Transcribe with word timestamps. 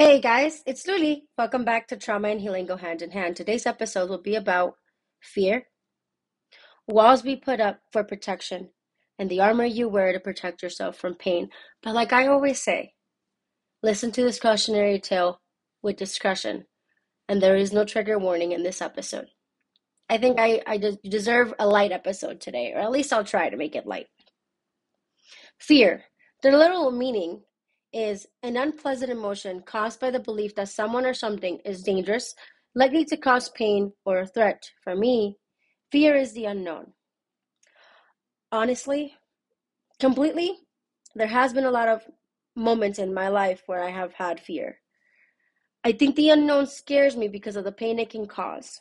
Hey 0.00 0.18
guys, 0.18 0.62
it's 0.64 0.86
Luli. 0.86 1.24
Welcome 1.36 1.62
back 1.62 1.86
to 1.88 1.96
Trauma 1.98 2.28
and 2.28 2.40
Healing 2.40 2.64
Go 2.64 2.78
Hand 2.78 3.02
in 3.02 3.10
Hand. 3.10 3.36
Today's 3.36 3.66
episode 3.66 4.08
will 4.08 4.22
be 4.22 4.34
about 4.34 4.76
fear, 5.20 5.66
walls 6.88 7.22
we 7.22 7.36
put 7.36 7.60
up 7.60 7.80
for 7.92 8.02
protection, 8.02 8.70
and 9.18 9.28
the 9.28 9.40
armor 9.40 9.66
you 9.66 9.90
wear 9.90 10.14
to 10.14 10.18
protect 10.18 10.62
yourself 10.62 10.96
from 10.96 11.16
pain. 11.16 11.50
But 11.82 11.94
like 11.94 12.14
I 12.14 12.28
always 12.28 12.62
say, 12.62 12.94
listen 13.82 14.10
to 14.12 14.22
this 14.22 14.40
cautionary 14.40 14.98
tale 15.00 15.42
with 15.82 15.98
discretion, 15.98 16.64
and 17.28 17.42
there 17.42 17.58
is 17.58 17.70
no 17.70 17.84
trigger 17.84 18.18
warning 18.18 18.52
in 18.52 18.62
this 18.62 18.80
episode. 18.80 19.26
I 20.08 20.16
think 20.16 20.40
I, 20.40 20.62
I 20.66 20.80
deserve 21.06 21.52
a 21.58 21.66
light 21.66 21.92
episode 21.92 22.40
today, 22.40 22.72
or 22.74 22.80
at 22.80 22.90
least 22.90 23.12
I'll 23.12 23.22
try 23.22 23.50
to 23.50 23.56
make 23.58 23.76
it 23.76 23.86
light. 23.86 24.06
Fear. 25.58 26.04
The 26.42 26.52
literal 26.52 26.90
meaning 26.90 27.42
is 27.92 28.26
an 28.42 28.56
unpleasant 28.56 29.10
emotion 29.10 29.62
caused 29.62 30.00
by 30.00 30.10
the 30.10 30.20
belief 30.20 30.54
that 30.54 30.68
someone 30.68 31.04
or 31.04 31.14
something 31.14 31.58
is 31.64 31.82
dangerous, 31.82 32.34
likely 32.74 33.04
to 33.06 33.16
cause 33.16 33.48
pain, 33.50 33.92
or 34.04 34.20
a 34.20 34.26
threat. 34.26 34.70
For 34.82 34.94
me, 34.94 35.38
fear 35.90 36.16
is 36.16 36.32
the 36.32 36.44
unknown. 36.46 36.92
Honestly, 38.52 39.14
completely, 39.98 40.58
there 41.14 41.26
has 41.28 41.52
been 41.52 41.64
a 41.64 41.70
lot 41.70 41.88
of 41.88 42.02
moments 42.56 42.98
in 42.98 43.14
my 43.14 43.28
life 43.28 43.62
where 43.66 43.82
I 43.82 43.90
have 43.90 44.14
had 44.14 44.40
fear. 44.40 44.80
I 45.82 45.92
think 45.92 46.14
the 46.14 46.30
unknown 46.30 46.66
scares 46.66 47.16
me 47.16 47.28
because 47.28 47.56
of 47.56 47.64
the 47.64 47.72
pain 47.72 47.98
it 47.98 48.10
can 48.10 48.26
cause. 48.26 48.80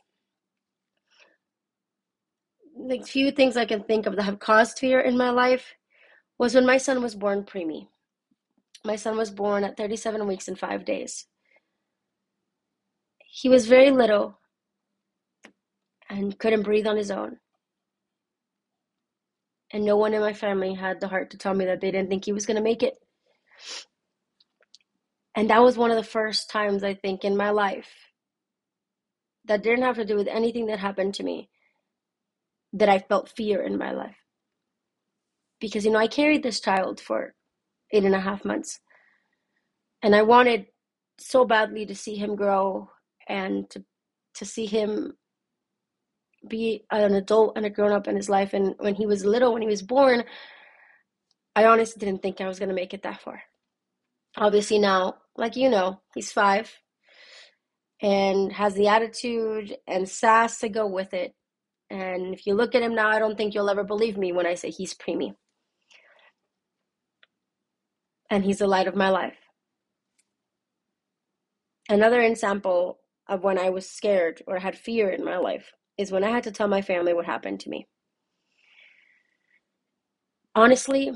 The 2.87 2.99
few 3.01 3.31
things 3.31 3.57
I 3.57 3.65
can 3.65 3.83
think 3.83 4.05
of 4.05 4.15
that 4.15 4.23
have 4.23 4.39
caused 4.39 4.79
fear 4.79 4.99
in 4.99 5.17
my 5.17 5.29
life 5.29 5.75
was 6.37 6.55
when 6.55 6.65
my 6.65 6.77
son 6.77 7.01
was 7.01 7.15
born 7.15 7.43
preemie. 7.43 7.87
My 8.83 8.95
son 8.95 9.17
was 9.17 9.31
born 9.31 9.63
at 9.63 9.77
37 9.77 10.25
weeks 10.25 10.47
and 10.47 10.57
five 10.57 10.85
days. 10.85 11.25
He 13.25 13.49
was 13.49 13.67
very 13.67 13.91
little 13.91 14.39
and 16.09 16.37
couldn't 16.37 16.63
breathe 16.63 16.87
on 16.87 16.97
his 16.97 17.11
own. 17.11 17.37
And 19.71 19.85
no 19.85 19.97
one 19.97 20.13
in 20.13 20.21
my 20.21 20.33
family 20.33 20.73
had 20.73 20.99
the 20.99 21.07
heart 21.07 21.31
to 21.31 21.37
tell 21.37 21.53
me 21.53 21.65
that 21.65 21.79
they 21.81 21.91
didn't 21.91 22.09
think 22.09 22.25
he 22.25 22.33
was 22.33 22.45
going 22.45 22.57
to 22.57 22.63
make 22.63 22.81
it. 22.81 22.95
And 25.35 25.49
that 25.49 25.61
was 25.61 25.77
one 25.77 25.91
of 25.91 25.97
the 25.97 26.03
first 26.03 26.49
times, 26.49 26.83
I 26.83 26.95
think, 26.95 27.23
in 27.23 27.37
my 27.37 27.51
life 27.51 27.89
that 29.45 29.63
didn't 29.63 29.83
have 29.83 29.95
to 29.97 30.05
do 30.05 30.15
with 30.15 30.27
anything 30.27 30.67
that 30.67 30.79
happened 30.79 31.13
to 31.15 31.23
me 31.23 31.49
that 32.73 32.89
I 32.89 32.99
felt 32.99 33.29
fear 33.29 33.61
in 33.61 33.77
my 33.77 33.91
life. 33.91 34.17
Because, 35.59 35.85
you 35.85 35.91
know, 35.91 35.99
I 35.99 36.07
carried 36.07 36.43
this 36.43 36.59
child 36.59 36.99
for 36.99 37.35
eight 37.91 38.03
and 38.03 38.15
a 38.15 38.19
half 38.19 38.45
months. 38.45 38.79
And 40.01 40.15
I 40.15 40.21
wanted 40.21 40.67
so 41.19 41.45
badly 41.45 41.85
to 41.85 41.95
see 41.95 42.15
him 42.15 42.35
grow 42.35 42.89
and 43.27 43.69
to 43.71 43.83
to 44.35 44.45
see 44.45 44.65
him 44.65 45.13
be 46.47 46.85
an 46.91 47.15
adult 47.15 47.53
and 47.57 47.65
a 47.65 47.69
grown 47.69 47.91
up 47.91 48.07
in 48.07 48.15
his 48.15 48.29
life. 48.29 48.53
And 48.53 48.75
when 48.77 48.95
he 48.95 49.05
was 49.05 49.25
little, 49.25 49.51
when 49.51 49.61
he 49.61 49.67
was 49.67 49.81
born, 49.81 50.23
I 51.55 51.65
honestly 51.65 51.99
didn't 51.99 52.21
think 52.21 52.39
I 52.39 52.47
was 52.47 52.59
to 52.59 52.67
make 52.67 52.93
it 52.93 53.03
that 53.03 53.21
far. 53.21 53.41
Obviously, 54.37 54.79
now, 54.79 55.15
like 55.35 55.55
you 55.55 55.69
know, 55.69 56.01
he's 56.15 56.31
five 56.31 56.71
and 58.01 58.53
has 58.53 58.75
the 58.75 58.87
attitude 58.87 59.75
and 59.87 60.07
sass 60.07 60.59
to 60.59 60.69
go 60.69 60.87
with 60.87 61.13
it. 61.13 61.33
And 61.89 62.33
if 62.33 62.45
you 62.45 62.53
look 62.53 62.75
at 62.75 62.83
him 62.83 62.95
now, 62.95 63.09
I 63.09 63.19
don't 63.19 63.35
think 63.35 63.53
you'll 63.53 63.69
ever 63.69 63.83
believe 63.83 64.17
me 64.17 64.31
when 64.31 64.45
I 64.45 64.53
say 64.53 64.69
he's 64.69 64.93
preemie 64.93 65.33
and 68.29 68.43
he's 68.43 68.59
the 68.59 68.67
light 68.67 68.87
of 68.87 68.95
my 68.95 69.09
life. 69.09 69.37
Another 71.89 72.21
example 72.21 72.99
of 73.27 73.43
when 73.43 73.57
I 73.57 73.69
was 73.69 73.89
scared 73.89 74.41
or 74.47 74.59
had 74.59 74.77
fear 74.77 75.09
in 75.09 75.23
my 75.23 75.37
life 75.37 75.73
is 75.97 76.11
when 76.11 76.23
I 76.23 76.29
had 76.29 76.43
to 76.43 76.51
tell 76.51 76.67
my 76.67 76.81
family 76.81 77.13
what 77.13 77.25
happened 77.25 77.59
to 77.61 77.69
me. 77.69 77.87
Honestly, 80.55 81.13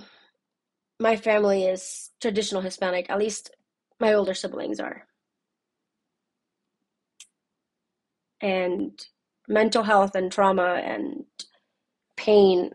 my 1.00 1.16
family 1.16 1.66
is 1.66 2.12
traditional 2.22 2.62
Hispanic, 2.62 3.10
at 3.10 3.20
least 3.20 3.52
my 4.00 4.14
older 4.14 4.34
siblings 4.34 4.80
are. 4.80 5.08
And 8.42 8.92
mental 9.48 9.84
health 9.84 10.16
and 10.16 10.32
trauma 10.32 10.82
and 10.84 11.26
pain 12.18 12.72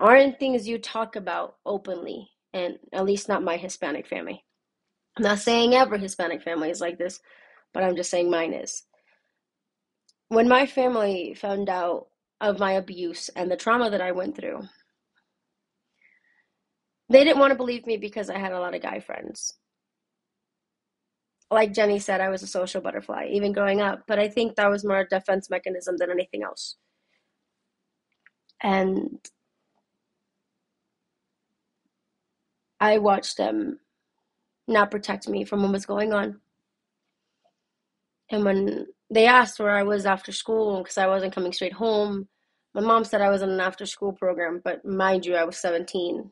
aren't 0.00 0.38
things 0.38 0.68
you 0.68 0.78
talk 0.78 1.16
about 1.16 1.56
openly 1.66 2.30
and 2.52 2.78
at 2.92 3.04
least 3.04 3.28
not 3.28 3.42
my 3.42 3.56
Hispanic 3.56 4.06
family. 4.06 4.44
I'm 5.16 5.24
not 5.24 5.38
saying 5.38 5.74
every 5.74 5.98
Hispanic 5.98 6.42
family 6.42 6.70
is 6.70 6.80
like 6.80 6.98
this, 6.98 7.20
but 7.74 7.82
I'm 7.82 7.96
just 7.96 8.10
saying 8.10 8.30
mine 8.30 8.52
is. 8.54 8.84
When 10.28 10.48
my 10.48 10.66
family 10.66 11.34
found 11.34 11.68
out 11.68 12.08
of 12.40 12.58
my 12.58 12.72
abuse 12.72 13.28
and 13.30 13.50
the 13.50 13.56
trauma 13.56 13.90
that 13.90 14.00
I 14.00 14.12
went 14.12 14.36
through, 14.36 14.62
they 17.08 17.24
didn't 17.24 17.40
want 17.40 17.50
to 17.52 17.56
believe 17.56 17.86
me 17.86 17.96
because 17.96 18.28
I 18.30 18.38
had 18.38 18.52
a 18.52 18.60
lot 18.60 18.74
of 18.74 18.82
guy 18.82 19.00
friends. 19.00 19.54
Like 21.50 21.72
Jenny 21.72 21.98
said, 21.98 22.20
I 22.20 22.28
was 22.28 22.42
a 22.42 22.46
social 22.46 22.82
butterfly, 22.82 23.28
even 23.32 23.52
growing 23.52 23.80
up, 23.80 24.02
but 24.06 24.18
I 24.18 24.28
think 24.28 24.56
that 24.56 24.70
was 24.70 24.84
more 24.84 25.00
a 25.00 25.08
defense 25.08 25.48
mechanism 25.48 25.96
than 25.96 26.10
anything 26.10 26.42
else. 26.42 26.76
And 28.62 29.18
I 32.80 32.98
watched 32.98 33.36
them 33.36 33.80
not 34.66 34.90
protect 34.90 35.28
me 35.28 35.44
from 35.44 35.62
what 35.62 35.72
was 35.72 35.86
going 35.86 36.12
on. 36.12 36.40
And 38.30 38.44
when 38.44 38.86
they 39.10 39.26
asked 39.26 39.58
where 39.58 39.76
I 39.76 39.82
was 39.82 40.04
after 40.06 40.32
school, 40.32 40.82
because 40.82 40.98
I 40.98 41.06
wasn't 41.06 41.34
coming 41.34 41.52
straight 41.52 41.72
home, 41.72 42.28
my 42.74 42.82
mom 42.82 43.04
said 43.04 43.22
I 43.22 43.30
was 43.30 43.42
in 43.42 43.50
an 43.50 43.60
after 43.60 43.86
school 43.86 44.12
program, 44.12 44.60
but 44.62 44.84
mind 44.84 45.24
you, 45.24 45.34
I 45.34 45.44
was 45.44 45.56
17. 45.56 46.30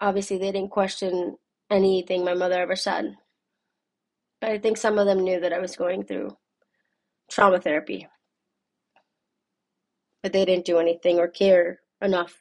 Obviously, 0.00 0.38
they 0.38 0.52
didn't 0.52 0.70
question 0.70 1.36
anything 1.70 2.24
my 2.24 2.34
mother 2.34 2.60
ever 2.60 2.76
said. 2.76 3.16
But 4.40 4.50
I 4.50 4.58
think 4.58 4.76
some 4.76 4.98
of 4.98 5.06
them 5.06 5.24
knew 5.24 5.40
that 5.40 5.52
I 5.52 5.58
was 5.58 5.74
going 5.74 6.04
through 6.04 6.36
trauma 7.30 7.60
therapy. 7.60 8.06
But 10.22 10.32
they 10.32 10.44
didn't 10.44 10.66
do 10.66 10.78
anything 10.78 11.18
or 11.18 11.28
care 11.28 11.80
enough 12.00 12.40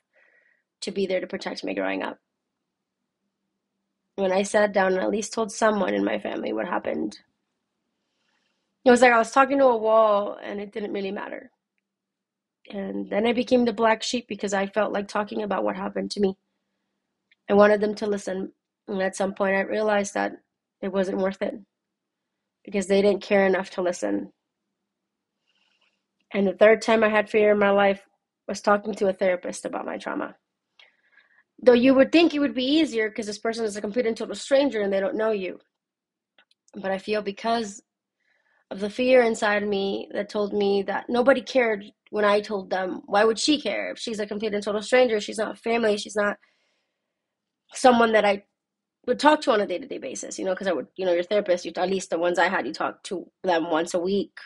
to 0.82 0.92
be 0.92 1.06
there 1.06 1.20
to 1.20 1.28
protect 1.28 1.64
me 1.64 1.74
growing 1.74 2.04
up. 2.04 2.20
When 4.16 4.32
I 4.32 4.44
sat 4.44 4.74
down 4.74 4.94
and 4.94 5.02
at 5.02 5.12
least 5.12 5.34
told 5.34 5.52
someone 5.52 5.94
in 5.94 6.04
my 6.04 6.20
family 6.20 6.54
what 6.54 6.68
happened, 6.68 7.20
it 8.84 8.92
was 8.92 9.02
like 9.02 9.12
I 9.12 9.18
was 9.20 9.32
talking 9.32 9.60
to 9.60 9.66
a 9.66 9.78
wall 9.78 10.38
and 10.42 10.60
it 10.60 10.72
didn't 10.72 10.94
really 10.94 11.12
matter. 11.12 11.52
And 12.70 13.10
then 13.10 13.26
I 13.26 13.34
became 13.34 13.66
the 13.66 13.74
black 13.74 14.04
sheep 14.04 14.28
because 14.28 14.54
I 14.54 14.68
felt 14.68 14.92
like 14.92 15.08
talking 15.08 15.44
about 15.44 15.64
what 15.64 15.76
happened 15.76 16.12
to 16.12 16.20
me. 16.20 16.36
I 17.50 17.54
wanted 17.54 17.82
them 17.82 17.96
to 17.96 18.08
listen. 18.08 18.52
And 18.88 19.02
at 19.02 19.16
some 19.16 19.34
point, 19.34 19.56
I 19.56 19.62
realized 19.62 20.14
that 20.14 20.34
it 20.82 20.92
wasn't 20.92 21.20
worth 21.20 21.42
it 21.42 21.56
because 22.64 22.88
they 22.88 23.02
didn't 23.02 23.22
care 23.22 23.46
enough 23.46 23.70
to 23.72 23.82
listen. 23.82 24.32
And 26.34 26.48
the 26.48 26.54
third 26.54 26.82
time 26.82 27.04
I 27.04 27.10
had 27.10 27.30
fear 27.30 27.52
in 27.52 27.60
my 27.60 27.70
life 27.70 28.02
was 28.48 28.62
talking 28.62 28.94
to 28.96 29.08
a 29.08 29.14
therapist 29.14 29.66
about 29.66 29.86
my 29.86 29.98
trauma. 29.98 30.36
Though 31.62 31.74
you 31.74 31.94
would 31.96 32.12
think 32.12 32.34
it 32.34 32.40
would 32.40 32.54
be 32.54 32.66
easier 32.66 33.10
because 33.10 33.26
this 33.26 33.40
person 33.40 33.66
is 33.66 33.76
a 33.76 33.82
complete 33.82 34.06
and 34.06 34.16
total 34.16 34.36
stranger 34.36 34.82
and 34.82 34.94
they 34.94 35.00
don't 35.00 35.16
know 35.16 35.32
you. 35.32 35.60
But 36.76 36.92
I 36.92 37.00
feel 37.00 37.22
because 37.22 37.82
of 38.70 38.80
the 38.80 38.90
fear 38.90 39.22
inside 39.24 39.68
me 39.68 40.10
that 40.14 40.30
told 40.30 40.54
me 40.54 40.84
that 40.84 41.10
nobody 41.10 41.42
cared 41.42 41.86
when 42.10 42.26
I 42.26 42.42
told 42.42 42.70
them, 42.70 43.02
why 43.06 43.24
would 43.24 43.40
she 43.40 43.60
care? 43.60 43.92
If 43.92 44.00
she's 44.00 44.20
a 44.20 44.28
complete 44.28 44.54
and 44.54 44.64
total 44.64 44.82
stranger, 44.82 45.20
she's 45.20 45.38
not 45.38 45.58
family, 45.58 45.98
she's 45.98 46.16
not 46.16 46.38
someone 47.74 48.12
that 48.14 48.26
I 48.26 48.44
would 49.06 49.20
talk 49.20 49.42
to 49.42 49.52
on 49.52 49.62
a 49.62 49.68
day 49.68 49.80
to 49.80 49.88
day 49.88 49.98
basis, 49.98 50.38
you 50.38 50.46
know, 50.46 50.54
because 50.54 50.68
I 50.68 50.74
would, 50.74 50.88
you 50.96 51.06
know, 51.06 51.14
your 51.14 51.24
therapist, 51.24 51.66
you, 51.66 51.72
at 51.76 51.90
least 51.90 52.10
the 52.10 52.20
ones 52.20 52.38
I 52.38 52.50
had, 52.50 52.68
you 52.68 52.74
talk 52.74 53.04
to 53.04 53.30
them 53.44 53.70
once 53.72 53.94
a 53.94 54.00
week, 54.00 54.38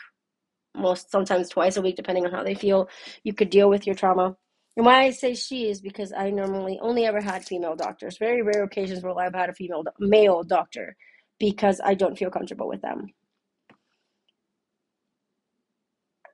most 0.76 1.10
sometimes 1.10 1.48
twice 1.48 1.76
a 1.76 1.82
week, 1.82 1.96
depending 1.96 2.24
on 2.24 2.32
how 2.32 2.44
they 2.44 2.54
feel 2.54 2.88
you 3.24 3.34
could 3.34 3.50
deal 3.50 3.68
with 3.68 3.86
your 3.86 3.96
trauma. 3.96 4.36
And 4.76 4.86
why 4.86 5.02
I 5.04 5.10
say 5.10 5.34
she 5.34 5.68
is 5.68 5.80
because 5.82 6.12
I 6.12 6.30
normally 6.30 6.78
only 6.80 7.04
ever 7.06 7.20
had 7.20 7.44
female 7.44 7.76
doctors. 7.76 8.18
Very 8.18 8.42
rare 8.42 8.64
occasions 8.64 9.02
where 9.02 9.18
I've 9.18 9.34
had 9.34 9.50
a 9.50 9.54
female 9.54 9.84
male 9.98 10.42
doctor 10.44 10.96
because 11.38 11.80
I 11.84 11.94
don't 11.94 12.18
feel 12.18 12.30
comfortable 12.30 12.68
with 12.68 12.82
them. 12.82 13.08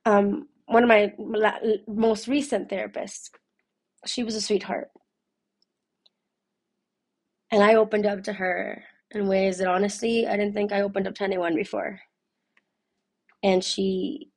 Um, 0.05 0.47
one 0.67 0.83
of 0.83 0.89
my 0.89 1.13
most 1.87 2.27
recent 2.27 2.69
therapists, 2.69 3.29
she 4.05 4.23
was 4.23 4.35
a 4.35 4.41
sweetheart. 4.41 4.89
And 7.51 7.63
I 7.63 7.75
opened 7.75 8.05
up 8.05 8.23
to 8.23 8.33
her 8.33 8.83
in 9.11 9.27
ways 9.27 9.57
that 9.59 9.67
honestly 9.67 10.27
I 10.27 10.37
didn't 10.37 10.53
think 10.53 10.71
I 10.71 10.81
opened 10.81 11.07
up 11.07 11.15
to 11.15 11.23
anyone 11.23 11.55
before. 11.55 11.99
And 13.43 13.63
she 13.63 14.29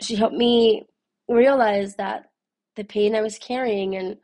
she 0.00 0.16
helped 0.16 0.36
me 0.36 0.86
realize 1.28 1.96
that 1.96 2.30
the 2.76 2.84
pain 2.84 3.14
I 3.14 3.22
was 3.22 3.38
carrying 3.38 3.96
and 3.96 4.18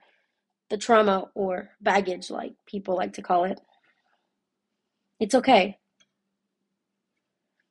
the 0.71 0.77
trauma 0.79 1.31
or 1.35 1.71
baggage, 1.81 2.31
like 2.31 2.55
people 2.67 2.97
like 2.97 3.15
to 3.15 3.23
call 3.23 3.45
it, 3.45 3.61
It's 5.23 5.37
okay 5.37 5.79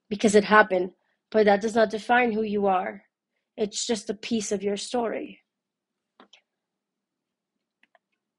because 0.09 0.35
it 0.35 0.45
happened, 0.45 0.91
but 1.31 1.45
that 1.45 1.59
does 1.59 1.75
not 1.75 1.89
define 1.89 2.31
who 2.31 2.43
you 2.43 2.67
are. 2.67 3.03
It's 3.57 3.85
just 3.85 4.09
a 4.09 4.13
piece 4.13 4.53
of 4.53 4.63
your 4.63 4.77
story. 4.77 5.41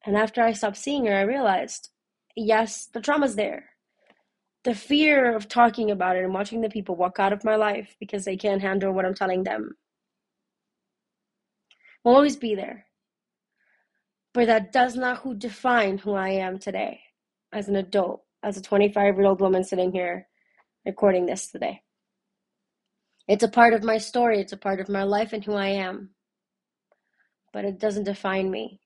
And 0.06 0.16
after 0.16 0.42
I 0.42 0.52
stopped 0.54 0.78
seeing 0.78 1.04
her, 1.04 1.14
I 1.14 1.22
realized 1.22 1.90
yes, 2.34 2.86
the 2.86 3.02
trauma's 3.02 3.36
there. 3.36 3.70
The 4.64 4.74
fear 4.74 5.36
of 5.36 5.46
talking 5.46 5.90
about 5.90 6.16
it 6.16 6.24
and 6.24 6.32
watching 6.32 6.62
the 6.62 6.70
people 6.70 6.96
walk 6.96 7.18
out 7.18 7.34
of 7.34 7.44
my 7.44 7.56
life 7.56 7.94
because 8.00 8.24
they 8.24 8.38
can't 8.38 8.62
handle 8.62 8.92
what 8.92 9.04
I'm 9.04 9.14
telling 9.14 9.44
them 9.44 9.76
will 12.04 12.14
always 12.14 12.37
be 12.37 12.54
there. 12.54 12.87
But 14.34 14.46
that 14.46 14.72
does 14.72 14.96
not 14.96 15.19
who 15.19 15.34
define 15.34 15.99
who 15.99 16.14
I 16.14 16.31
am 16.31 16.58
today 16.58 17.00
as 17.52 17.69
an 17.69 17.76
adult, 17.76 18.22
as 18.43 18.56
a 18.56 18.62
25 18.62 19.16
year 19.16 19.26
old 19.26 19.40
woman 19.40 19.62
sitting 19.62 19.93
here 19.93 20.26
recording 20.87 21.26
this 21.26 21.50
today. 21.50 21.82
It's 23.28 23.44
a 23.44 23.49
part 23.49 23.75
of 23.75 23.84
my 23.84 23.99
story, 23.99 24.40
it's 24.40 24.52
a 24.52 24.56
part 24.56 24.81
of 24.81 24.88
my 24.88 25.04
life 25.04 25.32
and 25.32 25.44
who 25.44 25.54
I 25.54 25.69
am. 25.69 26.10
But 27.52 27.64
it 27.64 27.78
doesn't 27.78 28.04
define 28.04 28.50
me 28.50 28.81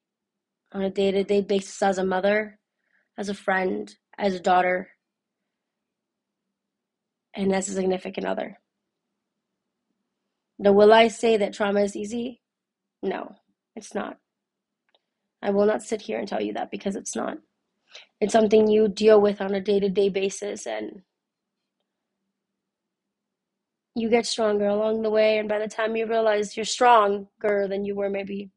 on 0.72 0.82
a 0.82 0.90
day 0.90 1.10
to 1.12 1.24
day 1.24 1.40
basis 1.40 1.80
as 1.80 1.98
a 1.98 2.04
mother, 2.04 2.58
as 3.16 3.28
a 3.28 3.34
friend, 3.34 3.94
as 4.18 4.34
a 4.34 4.40
daughter, 4.40 4.88
and 7.34 7.54
as 7.54 7.68
a 7.68 7.72
significant 7.72 8.26
other. 8.26 8.58
Now, 10.58 10.72
will 10.72 10.92
I 10.92 11.08
say 11.08 11.36
that 11.36 11.52
trauma 11.52 11.80
is 11.80 11.94
easy? 11.94 12.40
No, 13.02 13.37
it's 13.76 13.94
not. 13.94 14.19
I 15.43 15.50
will 15.50 15.66
not 15.66 15.82
sit 15.82 16.02
here 16.02 16.19
and 16.19 16.28
tell 16.28 16.43
you 16.43 16.54
that 16.54 16.70
because 16.70 16.96
it's 16.96 17.16
not. 17.16 17.38
It's 18.20 18.32
something 18.32 18.69
you 18.69 18.88
deal 18.88 19.20
with 19.20 19.40
on 19.40 19.54
a 19.54 19.60
day 19.60 19.81
to 19.81 19.88
day 19.90 20.08
basis 20.10 20.66
and 20.66 21.02
you 23.96 24.10
get 24.10 24.26
stronger 24.26 24.66
along 24.66 25.02
the 25.02 25.10
way. 25.10 25.38
And 25.38 25.48
by 25.48 25.58
the 25.60 25.69
time 25.69 25.96
you 25.96 26.06
realize 26.06 26.56
you're 26.56 26.64
stronger 26.66 27.26
than 27.69 27.84
you 27.84 27.94
were 27.96 28.10
maybe 28.10 28.50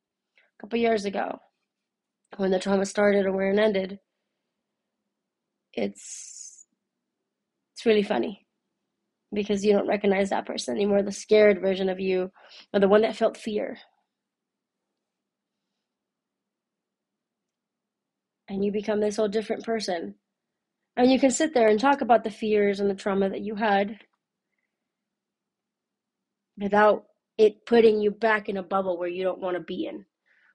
a 0.59 0.63
couple 0.63 0.79
years 0.79 1.05
ago 1.05 1.39
when 2.37 2.51
the 2.51 2.59
trauma 2.59 2.85
started 2.85 3.25
or 3.25 3.33
where 3.33 3.51
it 3.51 3.59
ended, 3.59 3.99
it's 5.73 6.67
it's 7.75 7.85
really 7.85 8.03
funny 8.03 8.47
because 9.33 9.65
you 9.65 9.73
don't 9.73 9.87
recognize 9.87 10.31
that 10.31 10.45
person 10.47 10.75
anymore 10.75 11.03
the 11.03 11.11
scared 11.11 11.61
version 11.61 11.89
of 11.89 11.99
you 11.99 12.31
or 12.73 12.79
the 12.81 12.89
one 12.89 13.01
that 13.03 13.15
felt 13.17 13.37
fear 13.37 13.77
and 18.49 18.65
you 18.65 18.71
become 18.71 18.99
this 18.99 19.15
whole 19.15 19.27
different 19.27 19.63
person. 19.63 20.15
And 20.97 21.11
you 21.11 21.19
can 21.19 21.31
sit 21.31 21.53
there 21.53 21.69
and 21.69 21.79
talk 21.79 22.01
about 22.01 22.23
the 22.23 22.31
fears 22.31 22.79
and 22.79 22.89
the 22.89 22.95
trauma 22.95 23.29
that 23.29 23.41
you 23.41 23.55
had 23.55 23.99
without 26.57 27.05
it 27.37 27.65
putting 27.65 28.01
you 28.01 28.11
back 28.11 28.49
in 28.49 28.57
a 28.57 28.63
bubble 28.63 28.97
where 28.97 29.07
you 29.07 29.23
don't 29.23 29.39
want 29.39 29.55
to 29.55 29.63
be 29.63 29.85
in 29.85 30.05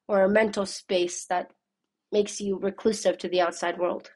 or 0.06 0.22
a 0.22 0.28
mental 0.28 0.66
space 0.66 1.24
that 1.26 1.50
makes 2.12 2.40
you 2.40 2.58
reclusive 2.58 3.16
to 3.18 3.28
the 3.28 3.40
outside 3.40 3.78
world. 3.78 4.10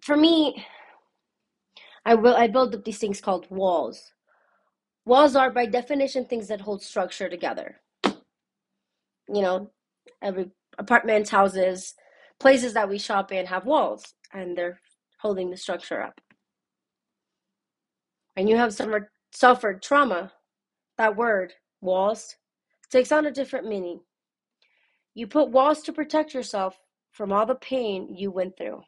For 0.00 0.16
me, 0.16 0.64
I 2.04 2.14
will 2.14 2.34
I 2.34 2.48
build 2.48 2.74
up 2.74 2.84
these 2.84 2.98
things 2.98 3.20
called 3.20 3.46
walls 3.50 4.12
Walls 5.04 5.34
are, 5.34 5.50
by 5.50 5.66
definition, 5.66 6.24
things 6.24 6.48
that 6.48 6.60
hold 6.60 6.82
structure 6.82 7.28
together. 7.28 7.80
You 8.04 9.42
know, 9.42 9.70
every 10.20 10.50
apartments, 10.78 11.30
houses, 11.30 11.94
places 12.38 12.74
that 12.74 12.88
we 12.88 12.98
shop 12.98 13.32
in 13.32 13.46
have 13.46 13.66
walls, 13.66 14.14
and 14.32 14.56
they're 14.56 14.80
holding 15.18 15.50
the 15.50 15.56
structure 15.56 16.00
up. 16.02 16.20
And 18.36 18.48
you 18.48 18.56
have 18.56 18.72
suffered, 18.72 19.06
suffered 19.32 19.82
trauma, 19.82 20.32
that 20.98 21.16
word, 21.16 21.52
walls, 21.80 22.36
takes 22.90 23.12
on 23.12 23.26
a 23.26 23.30
different 23.32 23.66
meaning. 23.68 24.00
You 25.14 25.26
put 25.26 25.50
walls 25.50 25.82
to 25.82 25.92
protect 25.92 26.32
yourself 26.32 26.78
from 27.12 27.32
all 27.32 27.44
the 27.44 27.54
pain 27.56 28.14
you 28.16 28.30
went 28.30 28.56
through. 28.56 28.82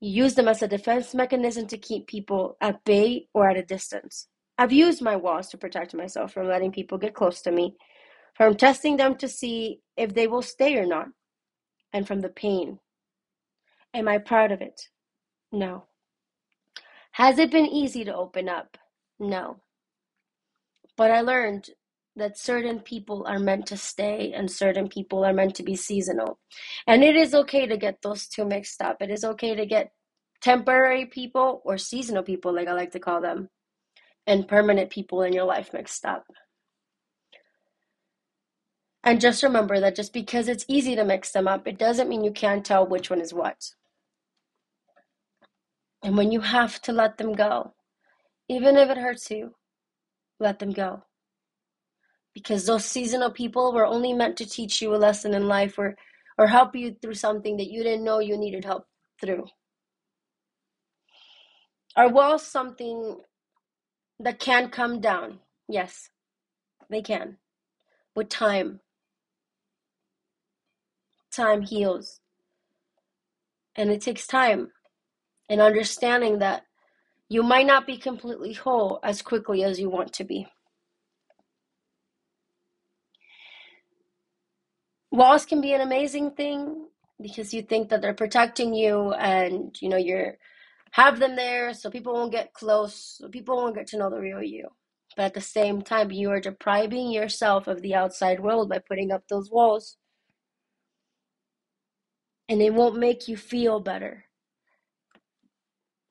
You 0.00 0.24
use 0.24 0.34
them 0.34 0.46
as 0.48 0.62
a 0.62 0.68
defense 0.68 1.14
mechanism 1.14 1.66
to 1.68 1.78
keep 1.78 2.06
people 2.06 2.56
at 2.60 2.84
bay 2.84 3.28
or 3.32 3.48
at 3.48 3.56
a 3.56 3.64
distance. 3.64 4.28
I've 4.58 4.72
used 4.72 5.02
my 5.02 5.16
walls 5.16 5.48
to 5.48 5.58
protect 5.58 5.94
myself 5.94 6.32
from 6.32 6.48
letting 6.48 6.72
people 6.72 6.96
get 6.98 7.14
close 7.14 7.42
to 7.42 7.50
me, 7.50 7.76
from 8.34 8.56
testing 8.56 8.96
them 8.96 9.16
to 9.16 9.28
see 9.28 9.80
if 9.96 10.14
they 10.14 10.26
will 10.26 10.42
stay 10.42 10.76
or 10.76 10.86
not, 10.86 11.08
and 11.92 12.06
from 12.06 12.20
the 12.20 12.30
pain. 12.30 12.78
Am 13.92 14.08
I 14.08 14.18
proud 14.18 14.52
of 14.52 14.62
it? 14.62 14.88
No. 15.52 15.84
Has 17.12 17.38
it 17.38 17.50
been 17.50 17.66
easy 17.66 18.04
to 18.04 18.14
open 18.14 18.48
up? 18.48 18.76
No. 19.18 19.58
But 20.96 21.10
I 21.10 21.20
learned 21.20 21.70
that 22.16 22.38
certain 22.38 22.80
people 22.80 23.26
are 23.26 23.38
meant 23.38 23.66
to 23.66 23.76
stay 23.76 24.32
and 24.34 24.50
certain 24.50 24.88
people 24.88 25.22
are 25.22 25.34
meant 25.34 25.54
to 25.56 25.62
be 25.62 25.76
seasonal. 25.76 26.38
And 26.86 27.04
it 27.04 27.14
is 27.14 27.34
okay 27.34 27.66
to 27.66 27.76
get 27.76 28.00
those 28.02 28.26
two 28.26 28.46
mixed 28.46 28.80
up. 28.80 28.96
It 29.00 29.10
is 29.10 29.22
okay 29.22 29.54
to 29.54 29.66
get 29.66 29.92
temporary 30.40 31.04
people 31.04 31.60
or 31.64 31.76
seasonal 31.76 32.22
people, 32.22 32.54
like 32.54 32.68
I 32.68 32.72
like 32.72 32.92
to 32.92 33.00
call 33.00 33.20
them 33.20 33.50
and 34.26 34.48
permanent 34.48 34.90
people 34.90 35.22
in 35.22 35.32
your 35.32 35.44
life 35.44 35.72
mixed 35.72 36.04
up. 36.04 36.24
And 39.04 39.20
just 39.20 39.44
remember 39.44 39.78
that 39.78 39.94
just 39.94 40.12
because 40.12 40.48
it's 40.48 40.64
easy 40.66 40.96
to 40.96 41.04
mix 41.04 41.30
them 41.30 41.46
up, 41.46 41.68
it 41.68 41.78
doesn't 41.78 42.08
mean 42.08 42.24
you 42.24 42.32
can't 42.32 42.64
tell 42.64 42.84
which 42.84 43.08
one 43.08 43.20
is 43.20 43.32
what. 43.32 43.70
And 46.02 46.16
when 46.16 46.32
you 46.32 46.40
have 46.40 46.82
to 46.82 46.92
let 46.92 47.16
them 47.16 47.32
go, 47.32 47.72
even 48.48 48.76
if 48.76 48.90
it 48.90 48.98
hurts 48.98 49.30
you, 49.30 49.54
let 50.40 50.58
them 50.58 50.72
go. 50.72 51.02
Because 52.34 52.66
those 52.66 52.84
seasonal 52.84 53.30
people 53.30 53.72
were 53.72 53.86
only 53.86 54.12
meant 54.12 54.36
to 54.38 54.46
teach 54.46 54.82
you 54.82 54.94
a 54.94 54.96
lesson 54.96 55.34
in 55.34 55.46
life 55.46 55.78
or, 55.78 55.96
or 56.36 56.48
help 56.48 56.74
you 56.74 56.96
through 57.00 57.14
something 57.14 57.56
that 57.58 57.70
you 57.70 57.82
didn't 57.82 58.04
know 58.04 58.18
you 58.18 58.36
needed 58.36 58.64
help 58.64 58.86
through. 59.20 59.46
Are 61.96 62.08
walls 62.08 62.46
something 62.46 63.18
that 64.18 64.38
can 64.38 64.68
come 64.70 65.00
down. 65.00 65.40
Yes, 65.68 66.10
they 66.90 67.02
can. 67.02 67.38
With 68.14 68.28
time. 68.28 68.80
Time 71.30 71.62
heals. 71.62 72.20
And 73.74 73.90
it 73.90 74.00
takes 74.00 74.26
time. 74.26 74.70
And 75.48 75.60
understanding 75.60 76.38
that 76.38 76.62
you 77.28 77.42
might 77.42 77.66
not 77.66 77.86
be 77.86 77.98
completely 77.98 78.52
whole 78.52 79.00
as 79.02 79.22
quickly 79.22 79.62
as 79.64 79.78
you 79.78 79.90
want 79.90 80.12
to 80.14 80.24
be. 80.24 80.46
Walls 85.10 85.46
can 85.46 85.60
be 85.60 85.72
an 85.72 85.80
amazing 85.80 86.32
thing 86.32 86.88
because 87.20 87.54
you 87.54 87.62
think 87.62 87.88
that 87.88 88.02
they're 88.02 88.14
protecting 88.14 88.74
you 88.74 89.12
and 89.12 89.74
you 89.80 89.88
know 89.88 89.96
you're 89.96 90.36
have 90.92 91.18
them 91.18 91.36
there 91.36 91.74
so 91.74 91.90
people 91.90 92.14
won't 92.14 92.32
get 92.32 92.54
close, 92.54 93.18
so 93.18 93.28
people 93.28 93.56
won't 93.56 93.74
get 93.74 93.86
to 93.88 93.98
know 93.98 94.10
the 94.10 94.20
real 94.20 94.42
you. 94.42 94.68
But 95.16 95.26
at 95.26 95.34
the 95.34 95.40
same 95.40 95.82
time, 95.82 96.10
you 96.10 96.30
are 96.30 96.40
depriving 96.40 97.10
yourself 97.10 97.66
of 97.68 97.82
the 97.82 97.94
outside 97.94 98.40
world 98.40 98.68
by 98.68 98.78
putting 98.78 99.12
up 99.12 99.22
those 99.28 99.50
walls. 99.50 99.96
And 102.48 102.62
it 102.62 102.74
won't 102.74 102.98
make 102.98 103.28
you 103.28 103.36
feel 103.36 103.80
better 103.80 104.24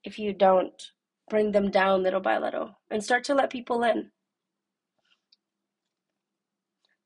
if 0.03 0.19
you 0.19 0.33
don't 0.33 0.91
bring 1.29 1.51
them 1.51 1.71
down 1.71 2.03
little 2.03 2.19
by 2.19 2.37
little 2.37 2.77
and 2.91 3.03
start 3.03 3.23
to 3.25 3.35
let 3.35 3.49
people 3.49 3.83
in. 3.83 4.11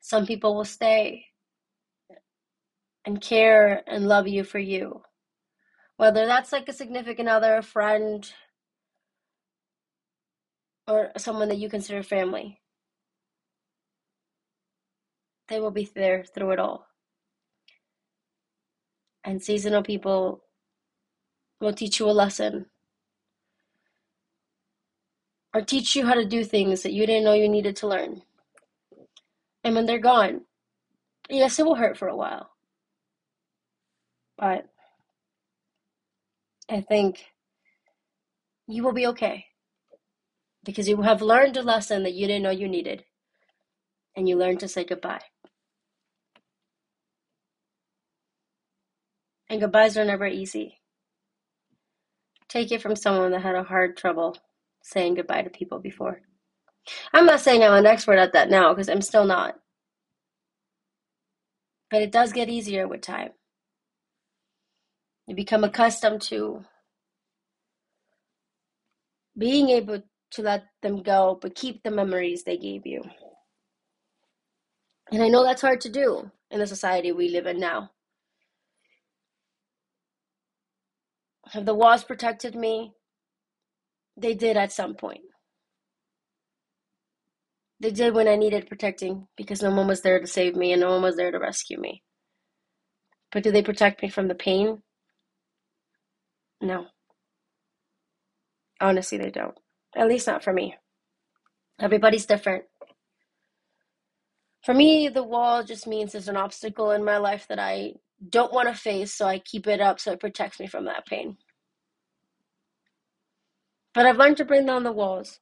Some 0.01 0.25
people 0.25 0.55
will 0.55 0.65
stay 0.65 1.25
and 3.05 3.21
care 3.21 3.83
and 3.87 4.07
love 4.07 4.27
you 4.27 4.43
for 4.43 4.59
you. 4.59 5.01
Whether 5.99 6.25
that's 6.25 6.53
like 6.53 6.69
a 6.69 6.73
significant 6.73 7.27
other, 7.27 7.57
a 7.57 7.61
friend, 7.61 8.25
or 10.87 11.11
someone 11.17 11.49
that 11.49 11.57
you 11.57 11.67
consider 11.67 12.03
family. 12.03 12.61
They 15.49 15.59
will 15.59 15.71
be 15.71 15.89
there 15.93 16.23
through 16.23 16.51
it 16.51 16.59
all. 16.59 16.87
And 19.25 19.43
seasonal 19.43 19.83
people 19.83 20.45
will 21.59 21.73
teach 21.73 21.99
you 21.99 22.09
a 22.09 22.11
lesson 22.11 22.67
or 25.53 25.63
teach 25.63 25.97
you 25.97 26.05
how 26.05 26.13
to 26.13 26.25
do 26.25 26.45
things 26.45 26.81
that 26.83 26.93
you 26.93 27.05
didn't 27.05 27.25
know 27.25 27.33
you 27.33 27.49
needed 27.49 27.75
to 27.75 27.87
learn. 27.89 28.21
And 29.65 29.75
when 29.75 29.85
they're 29.85 29.99
gone, 29.99 30.45
yes, 31.29 31.59
it 31.59 31.65
will 31.65 31.75
hurt 31.75 31.97
for 31.97 32.07
a 32.07 32.15
while. 32.15 32.51
But 34.37 34.69
I 36.69 36.81
think 36.81 37.25
you 38.67 38.83
will 38.83 38.93
be 38.93 39.07
okay 39.07 39.45
because 40.63 40.87
you 40.87 41.01
have 41.01 41.21
learned 41.21 41.57
a 41.57 41.63
lesson 41.63 42.03
that 42.03 42.13
you 42.13 42.27
didn't 42.27 42.43
know 42.43 42.51
you 42.51 42.67
needed 42.67 43.03
and 44.15 44.29
you 44.29 44.35
learned 44.37 44.59
to 44.61 44.67
say 44.67 44.83
goodbye. 44.83 45.21
And 49.49 49.59
goodbyes 49.61 49.97
are 49.97 50.05
never 50.05 50.27
easy. 50.27 50.79
Take 52.47 52.71
it 52.71 52.81
from 52.81 52.95
someone 52.95 53.31
that 53.31 53.41
had 53.41 53.55
a 53.55 53.63
hard 53.63 53.97
trouble 53.97 54.37
saying 54.83 55.15
goodbye 55.15 55.41
to 55.43 55.49
people 55.49 55.79
before. 55.79 56.21
I'm 57.13 57.25
not 57.25 57.39
saying 57.41 57.63
I'm 57.63 57.73
an 57.73 57.85
expert 57.85 58.17
at 58.19 58.33
that 58.33 58.49
now 58.49 58.73
because 58.73 58.89
I'm 58.89 59.01
still 59.01 59.25
not. 59.25 59.55
But 61.89 62.03
it 62.03 62.11
does 62.11 62.33
get 62.33 62.49
easier 62.49 62.87
with 62.87 63.01
time. 63.01 63.31
You 65.29 65.35
become 65.37 65.63
accustomed 65.65 66.23
to 66.23 66.65
being 69.37 69.69
able 69.69 70.03
to 70.31 70.43
let 70.43 70.65
them 70.83 71.03
go, 71.03 71.39
but 71.41 71.55
keep 71.55 71.83
the 71.83 71.91
memories 71.91 72.43
they 72.43 72.57
gave 72.57 72.87
you. 72.87 73.03
And 75.11 75.23
I 75.23 75.29
know 75.29 75.43
that's 75.43 75.61
hard 75.61 75.81
to 75.81 75.89
do 75.89 76.31
in 76.51 76.59
the 76.59 76.67
society 76.67 77.11
we 77.11 77.29
live 77.29 77.47
in 77.47 77.59
now. 77.59 77.91
Have 81.53 81.65
the 81.65 81.75
walls 81.75 82.03
protected 82.03 82.55
me? 82.55 82.93
They 84.17 84.35
did 84.35 84.57
at 84.57 84.71
some 84.73 84.95
point. 84.95 85.21
They 87.81 87.91
did 87.91 88.15
when 88.15 88.27
I 88.27 88.35
needed 88.37 88.67
protecting 88.67 89.27
because 89.37 89.61
no 89.61 89.71
one 89.73 89.87
was 89.87 90.01
there 90.01 90.19
to 90.19 90.27
save 90.27 90.55
me 90.55 90.73
and 90.73 90.81
no 90.81 90.91
one 90.91 91.03
was 91.03 91.17
there 91.17 91.31
to 91.31 91.39
rescue 91.39 91.79
me. 91.79 92.03
But 93.31 93.43
do 93.43 93.51
they 93.51 93.63
protect 93.63 94.01
me 94.03 94.09
from 94.09 94.27
the 94.27 94.35
pain? 94.35 94.83
No. 96.61 96.87
Honestly, 98.81 99.17
they 99.17 99.31
don't. 99.31 99.55
At 99.95 100.07
least 100.07 100.27
not 100.27 100.43
for 100.43 100.53
me. 100.53 100.75
Everybody's 101.79 102.25
different. 102.25 102.65
For 104.63 104.73
me, 104.73 105.09
the 105.09 105.23
wall 105.23 105.63
just 105.63 105.87
means 105.87 106.11
there's 106.11 106.27
an 106.27 106.37
obstacle 106.37 106.91
in 106.91 107.03
my 107.03 107.17
life 107.17 107.47
that 107.47 107.59
I 107.59 107.93
don't 108.29 108.53
want 108.53 108.67
to 108.67 108.75
face, 108.75 109.13
so 109.13 109.25
I 109.25 109.39
keep 109.39 109.67
it 109.67 109.79
up 109.79 109.99
so 109.99 110.11
it 110.11 110.19
protects 110.19 110.59
me 110.59 110.67
from 110.67 110.85
that 110.85 111.05
pain. 111.05 111.37
But 113.93 114.05
I've 114.05 114.17
learned 114.17 114.37
to 114.37 114.45
bring 114.45 114.65
down 114.65 114.83
the 114.83 114.91
walls. 114.91 115.39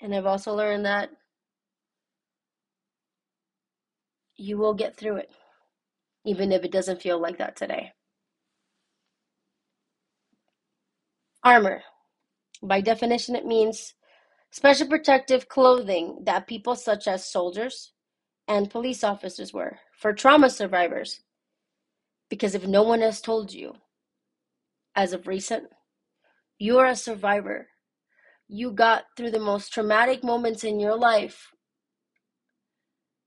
And 0.00 0.14
I've 0.14 0.26
also 0.26 0.54
learned 0.54 0.86
that 0.86 1.10
you 4.36 4.56
will 4.56 4.74
get 4.74 4.96
through 4.96 5.16
it, 5.16 5.30
even 6.24 6.52
if 6.52 6.64
it 6.64 6.72
doesn't 6.72 7.02
feel 7.02 7.20
like 7.20 7.38
that 7.38 7.56
today. 7.56 7.92
Armor. 11.48 11.82
By 12.62 12.82
definition, 12.82 13.34
it 13.34 13.46
means 13.46 13.94
special 14.50 14.86
protective 14.86 15.48
clothing 15.48 16.18
that 16.24 16.46
people 16.46 16.76
such 16.76 17.08
as 17.08 17.24
soldiers 17.24 17.92
and 18.46 18.70
police 18.70 19.02
officers 19.02 19.54
wear 19.54 19.80
for 19.98 20.12
trauma 20.12 20.50
survivors. 20.50 21.20
Because 22.28 22.54
if 22.54 22.66
no 22.66 22.82
one 22.82 23.00
has 23.00 23.22
told 23.22 23.50
you, 23.50 23.72
as 24.94 25.14
of 25.14 25.26
recent, 25.26 25.68
you 26.58 26.78
are 26.78 26.86
a 26.88 26.96
survivor. 26.96 27.68
You 28.46 28.70
got 28.70 29.04
through 29.16 29.30
the 29.30 29.40
most 29.40 29.72
traumatic 29.72 30.22
moments 30.22 30.64
in 30.64 30.78
your 30.78 30.96
life 30.96 31.48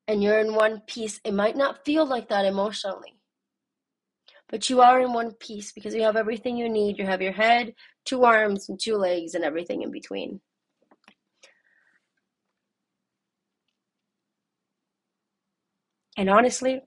and 0.07 0.21
you're 0.21 0.41
in 0.41 0.53
one 0.53 0.81
piece. 0.85 1.19
It 1.23 1.33
might 1.33 1.57
not 1.57 1.85
feel 1.85 2.05
like 2.05 2.29
that 2.29 2.45
emotionally, 2.45 3.15
but 4.49 4.69
you 4.69 4.81
are 4.81 5.01
in 5.01 5.13
one 5.13 5.31
piece 5.31 5.71
because 5.71 5.95
you 5.95 6.03
have 6.03 6.17
everything 6.17 6.57
you 6.57 6.69
need. 6.69 6.99
You 6.99 7.05
have 7.05 7.21
your 7.21 7.31
head, 7.31 7.73
two 8.05 8.23
arms, 8.23 8.69
and 8.69 8.79
two 8.79 8.97
legs, 8.97 9.33
and 9.35 9.43
everything 9.43 9.81
in 9.81 9.91
between. 9.91 10.41
And 16.17 16.29
honestly, 16.29 16.81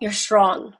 you're 0.00 0.12
strong. 0.12 0.74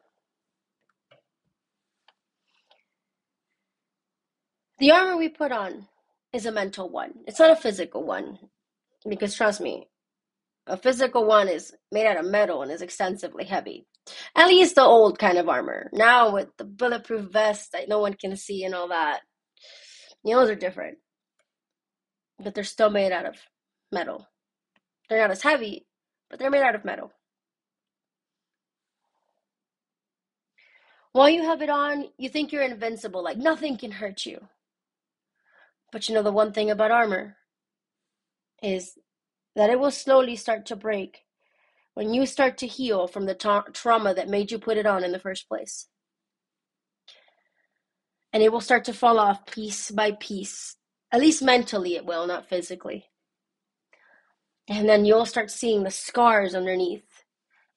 The 4.79 4.93
armor 4.93 5.17
we 5.17 5.29
put 5.29 5.51
on 5.51 5.89
is 6.33 6.47
a 6.47 6.53
mental 6.53 6.89
one. 6.89 7.15
It's 7.27 7.41
not 7.41 7.51
a 7.51 7.57
physical 7.57 8.05
one. 8.05 8.39
Because 9.09 9.35
trust 9.35 9.61
me, 9.61 9.89
a 10.69 10.77
physical 10.77 11.25
one 11.25 11.49
is 11.49 11.75
made 11.91 12.07
out 12.07 12.19
of 12.19 12.27
metal 12.27 12.63
and 12.63 12.71
is 12.71 12.83
extensively 12.83 13.45
heavy. 13.45 13.87
At 14.37 14.49
least 14.49 14.75
the 14.75 14.83
old 14.83 15.19
kind 15.19 15.39
of 15.39 15.49
armor. 15.49 15.91
Now 15.93 16.33
with 16.33 16.49
the 16.57 16.65
bulletproof 16.65 17.31
vest 17.31 17.73
that 17.73 17.89
no 17.89 17.99
one 17.99 18.15
can 18.15 18.37
see 18.37 18.65
and 18.65 18.75
all 18.75 18.89
that, 18.89 19.21
you 20.25 20.35
know, 20.35 20.41
those 20.41 20.51
are 20.51 20.55
different. 20.55 20.99
But 22.39 22.55
they're 22.55 22.65
still 22.65 22.91
made 22.91 23.13
out 23.13 23.27
of 23.27 23.37
metal. 23.91 24.27
They're 25.09 25.21
not 25.21 25.31
as 25.31 25.43
heavy, 25.43 25.87
but 26.31 26.39
they're 26.39 26.51
made 26.51 26.63
out 26.63 26.75
of 26.75 26.85
metal. 26.85 27.11
While 31.13 31.31
you 31.31 31.43
have 31.43 31.63
it 31.63 31.71
on, 31.71 32.05
you 32.19 32.29
think 32.29 32.53
you're 32.53 32.63
invincible, 32.63 33.25
like 33.25 33.39
nothing 33.39 33.77
can 33.77 33.91
hurt 33.91 34.27
you. 34.27 34.47
But 35.91 36.09
you 36.09 36.15
know 36.15 36.23
the 36.23 36.31
one 36.33 36.53
thing 36.53 36.71
about 36.71 36.91
armor 36.91 37.37
is 38.63 38.93
that 39.59 39.71
it 39.71 39.81
will 39.81 39.91
slowly 39.91 40.37
start 40.37 40.65
to 40.67 40.77
break 40.77 41.25
when 41.95 42.15
you 42.15 42.25
start 42.27 42.57
to 42.57 42.67
heal 42.69 43.09
from 43.09 43.27
the 43.27 43.35
ta- 43.35 43.65
trauma 43.73 44.15
that 44.15 44.29
made 44.29 44.53
you 44.53 44.59
put 44.59 44.77
it 44.77 44.87
on 44.87 45.03
in 45.03 45.11
the 45.11 45.19
first 45.19 45.49
place. 45.49 45.89
And 48.33 48.41
it 48.41 48.53
will 48.53 48.61
start 48.61 48.85
to 48.85 48.93
fall 48.93 49.19
off 49.19 49.47
piece 49.47 49.91
by 49.91 50.13
piece. 50.13 50.77
At 51.11 51.19
least 51.19 51.43
mentally, 51.43 51.97
it 51.97 52.07
will, 52.07 52.25
not 52.29 52.49
physically. 52.49 53.07
And 54.69 54.89
then 54.89 55.05
you'll 55.05 55.27
start 55.27 55.51
seeing 55.51 55.83
the 55.83 55.91
scars 55.91 56.55
underneath. 56.55 57.25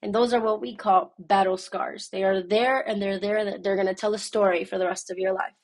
And 0.04 0.14
those 0.14 0.36
are 0.36 0.40
what 0.40 0.62
we 0.62 0.76
call 0.76 1.16
battle 1.18 1.58
scars. 1.58 2.10
They 2.10 2.24
are 2.24 2.44
there 2.44 2.88
and 2.88 3.02
they're 3.02 3.20
there. 3.20 3.44
That 3.44 3.64
they're 3.64 3.76
going 3.76 3.88
to 3.88 3.96
tell 3.96 4.14
a 4.14 4.20
story 4.20 4.66
for 4.66 4.78
the 4.78 4.86
rest 4.86 5.10
of 5.10 5.18
your 5.18 5.34
life. 5.34 5.56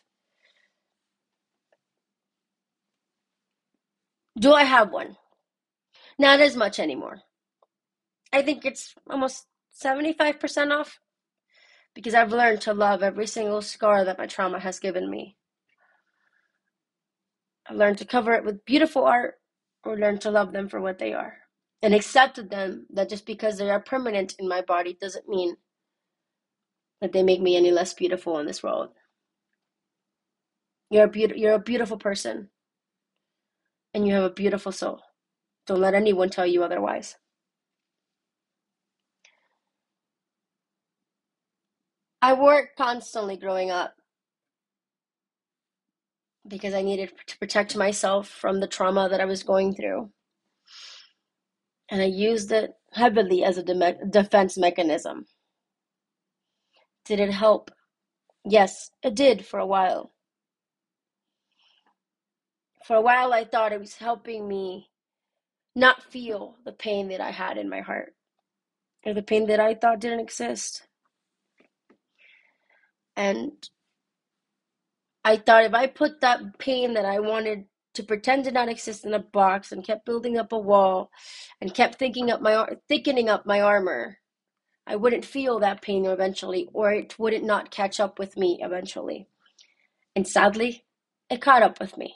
Do 4.39 4.53
I 4.53 4.63
have 4.63 4.91
one? 4.91 5.15
Not 6.19 6.41
as 6.41 6.55
much 6.55 6.79
anymore. 6.79 7.21
I 8.33 8.41
think 8.43 8.65
it's 8.65 8.95
almost 9.09 9.47
75% 9.83 10.71
off 10.71 11.00
because 11.95 12.15
I've 12.15 12.31
learned 12.33 12.62
to 12.62 12.74
love 12.74 13.03
every 13.03 13.27
single 13.27 13.62
scar 13.62 14.05
that 14.05 14.17
my 14.19 14.27
trauma 14.27 14.59
has 14.59 14.79
given 14.79 15.09
me. 15.09 15.38
I've 17.69 17.77
learned 17.77 18.00
to 18.00 18.05
cover 18.05 18.33
it 18.33 18.45
with 18.45 18.65
beautiful 18.65 19.05
art 19.05 19.36
or 19.83 19.97
learn 19.97 20.19
to 20.19 20.31
love 20.31 20.53
them 20.53 20.69
for 20.69 20.81
what 20.81 21.00
they 21.00 21.13
are 21.13 21.38
and 21.81 21.93
accepted 21.93 22.50
them 22.50 22.88
that 22.93 23.09
just 23.09 23.25
because 23.25 23.57
they 23.57 23.69
are 23.69 23.79
permanent 23.81 24.36
in 24.39 24.47
my 24.47 24.62
body 24.62 24.97
doesn't 25.00 25.29
mean 25.29 25.55
that 27.01 27.13
they 27.13 27.24
make 27.24 27.41
me 27.41 27.57
any 27.57 27.71
less 27.71 27.93
beautiful 27.93 28.39
in 28.39 28.47
this 28.47 28.63
world. 28.63 28.89
You're 30.91 31.05
a, 31.05 31.09
be- 31.09 31.33
you're 31.36 31.55
a 31.55 31.59
beautiful 31.59 31.97
person 31.97 32.50
and 33.93 34.07
you 34.07 34.13
have 34.15 34.24
a 34.25 34.29
beautiful 34.31 34.71
soul. 34.74 35.01
Don't 35.67 35.81
let 35.81 35.95
anyone 35.95 36.29
tell 36.31 36.47
you 36.47 36.63
otherwise. 36.63 37.17
I 42.21 42.33
worked 42.33 42.77
constantly 42.77 43.38
growing 43.38 43.71
up 43.71 43.95
because 46.47 46.74
I 46.74 46.81
needed 46.83 47.13
to 47.27 47.39
protect 47.39 47.77
myself 47.77 48.27
from 48.29 48.59
the 48.59 48.67
trauma 48.67 49.09
that 49.09 49.21
I 49.21 49.25
was 49.25 49.43
going 49.43 49.75
through. 49.75 50.12
And 51.89 52.01
I 52.01 52.05
used 52.05 52.51
it 52.51 52.74
heavily 52.93 53.43
as 53.43 53.57
a 53.57 53.63
de- 53.63 53.97
defense 54.09 54.57
mechanism. 54.57 55.25
Did 57.05 57.19
it 57.19 57.31
help? 57.31 57.71
Yes, 58.45 58.91
it 59.03 59.15
did 59.15 59.45
for 59.45 59.59
a 59.59 59.67
while. 59.67 60.13
For 62.86 62.95
a 62.97 63.01
while, 63.01 63.33
I 63.33 63.45
thought 63.45 63.74
it 63.74 63.79
was 63.81 63.95
helping 63.95 64.47
me 64.47 64.89
not 65.77 66.03
feel 66.12 66.55
the 66.65 66.72
pain 66.72 67.10
that 67.10 67.22
I 67.22 67.29
had 67.29 67.57
in 67.57 67.69
my 67.69 67.81
heart 67.81 68.15
or 69.05 69.13
the 69.13 69.22
pain 69.22 69.46
that 69.46 69.60
I 69.60 69.75
thought 69.75 70.00
didn't 70.00 70.22
exist. 70.22 70.88
And 73.15 73.51
I 75.24 75.38
thought 75.38 75.65
if 75.65 75.75
I 75.75 75.86
put 75.86 76.22
that 76.22 76.57
pain 76.57 76.96
that 76.96 77.05
I 77.05 77.19
wanted 77.19 77.65
to 77.93 78.03
pretend 78.03 78.46
did 78.46 78.55
not 78.55 78.69
exist 78.69 79.05
in 79.05 79.13
a 79.13 79.19
box 79.19 79.72
and 79.72 79.86
kept 79.86 80.05
building 80.05 80.38
up 80.38 80.51
a 80.51 80.57
wall 80.57 81.12
and 81.62 81.74
kept 81.74 82.00
thinking 82.00 82.31
up 82.31 82.41
my 82.41 82.65
thickening 82.89 83.29
up 83.29 83.46
my 83.46 83.62
armor, 83.62 84.17
I 84.88 84.96
wouldn't 84.96 85.25
feel 85.25 85.60
that 85.60 85.84
pain 85.84 86.05
eventually, 86.05 86.69
or 86.74 86.91
it 86.91 87.19
wouldn't 87.19 87.43
not 87.46 87.69
catch 87.69 88.00
up 88.00 88.17
with 88.17 88.36
me 88.36 88.60
eventually. 88.62 89.27
And 90.15 90.27
sadly, 90.27 90.86
it 91.29 91.41
caught 91.41 91.62
up 91.62 91.79
with 91.79 91.98
me 91.98 92.15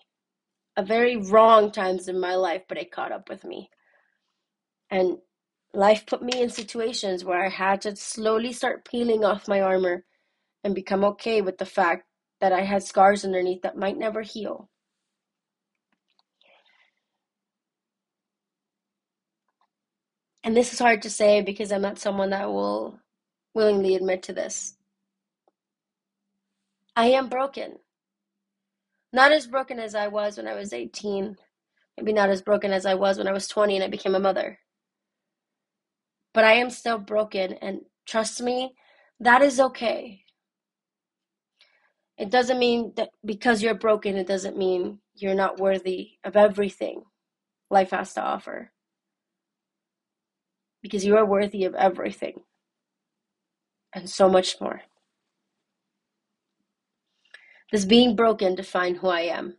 a 0.81 0.85
very 0.85 1.15
wrong 1.15 1.71
times 1.71 2.07
in 2.07 2.19
my 2.19 2.33
life, 2.35 2.63
but 2.67 2.79
it 2.79 2.91
caught 2.91 3.11
up 3.11 3.29
with 3.29 3.43
me. 3.43 3.69
And 4.89 5.19
life 5.73 6.07
put 6.07 6.23
me 6.23 6.41
in 6.41 6.49
situations 6.49 7.23
where 7.23 7.45
I 7.45 7.49
had 7.49 7.81
to 7.81 7.95
slowly 7.95 8.51
start 8.51 8.89
peeling 8.89 9.23
off 9.23 9.47
my 9.47 9.61
armor 9.61 10.05
and 10.63 10.73
become 10.73 11.03
okay 11.03 11.41
with 11.41 11.59
the 11.59 11.67
fact 11.67 12.05
that 12.39 12.51
I 12.51 12.61
had 12.61 12.83
scars 12.83 13.23
underneath 13.23 13.61
that 13.61 13.77
might 13.77 13.97
never 13.97 14.23
heal. 14.23 14.69
And 20.43 20.57
this 20.57 20.73
is 20.73 20.79
hard 20.79 21.03
to 21.03 21.11
say 21.11 21.43
because 21.43 21.71
I'm 21.71 21.83
not 21.83 21.99
someone 21.99 22.31
that 22.31 22.51
will 22.51 22.99
willingly 23.53 23.95
admit 23.95 24.23
to 24.23 24.33
this. 24.33 24.75
I 26.95 27.07
am 27.11 27.29
broken. 27.29 27.77
Not 29.13 29.31
as 29.31 29.47
broken 29.47 29.79
as 29.79 29.95
I 29.95 30.07
was 30.07 30.37
when 30.37 30.47
I 30.47 30.53
was 30.55 30.73
18. 30.73 31.37
Maybe 31.97 32.13
not 32.13 32.29
as 32.29 32.41
broken 32.41 32.71
as 32.71 32.85
I 32.85 32.93
was 32.93 33.17
when 33.17 33.27
I 33.27 33.33
was 33.33 33.47
20 33.47 33.75
and 33.75 33.83
I 33.83 33.87
became 33.87 34.15
a 34.15 34.19
mother. 34.19 34.59
But 36.33 36.45
I 36.45 36.53
am 36.53 36.69
still 36.69 36.97
broken, 36.97 37.53
and 37.61 37.81
trust 38.07 38.41
me, 38.41 38.73
that 39.19 39.41
is 39.41 39.59
okay. 39.59 40.23
It 42.17 42.29
doesn't 42.29 42.59
mean 42.59 42.93
that 42.95 43.09
because 43.25 43.61
you're 43.61 43.73
broken, 43.75 44.15
it 44.15 44.27
doesn't 44.27 44.57
mean 44.57 44.99
you're 45.15 45.35
not 45.35 45.59
worthy 45.59 46.11
of 46.23 46.37
everything 46.37 47.03
life 47.69 47.91
has 47.91 48.13
to 48.13 48.21
offer. 48.21 48.71
Because 50.81 51.05
you 51.05 51.17
are 51.17 51.25
worthy 51.25 51.65
of 51.65 51.75
everything 51.75 52.41
and 53.93 54.09
so 54.09 54.29
much 54.29 54.59
more. 54.61 54.81
Does 57.71 57.85
being 57.85 58.15
broken 58.15 58.55
define 58.55 58.95
who 58.95 59.07
I 59.07 59.21
am? 59.21 59.57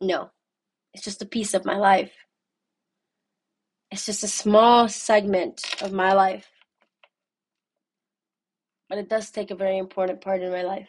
No. 0.00 0.30
It's 0.94 1.04
just 1.04 1.20
a 1.22 1.26
piece 1.26 1.52
of 1.52 1.66
my 1.66 1.76
life. 1.76 2.12
It's 3.90 4.06
just 4.06 4.24
a 4.24 4.28
small 4.28 4.88
segment 4.88 5.62
of 5.82 5.92
my 5.92 6.14
life. 6.14 6.48
But 8.88 8.98
it 8.98 9.08
does 9.08 9.30
take 9.30 9.50
a 9.50 9.56
very 9.56 9.78
important 9.78 10.20
part 10.20 10.42
in 10.42 10.50
my 10.50 10.62
life. 10.62 10.88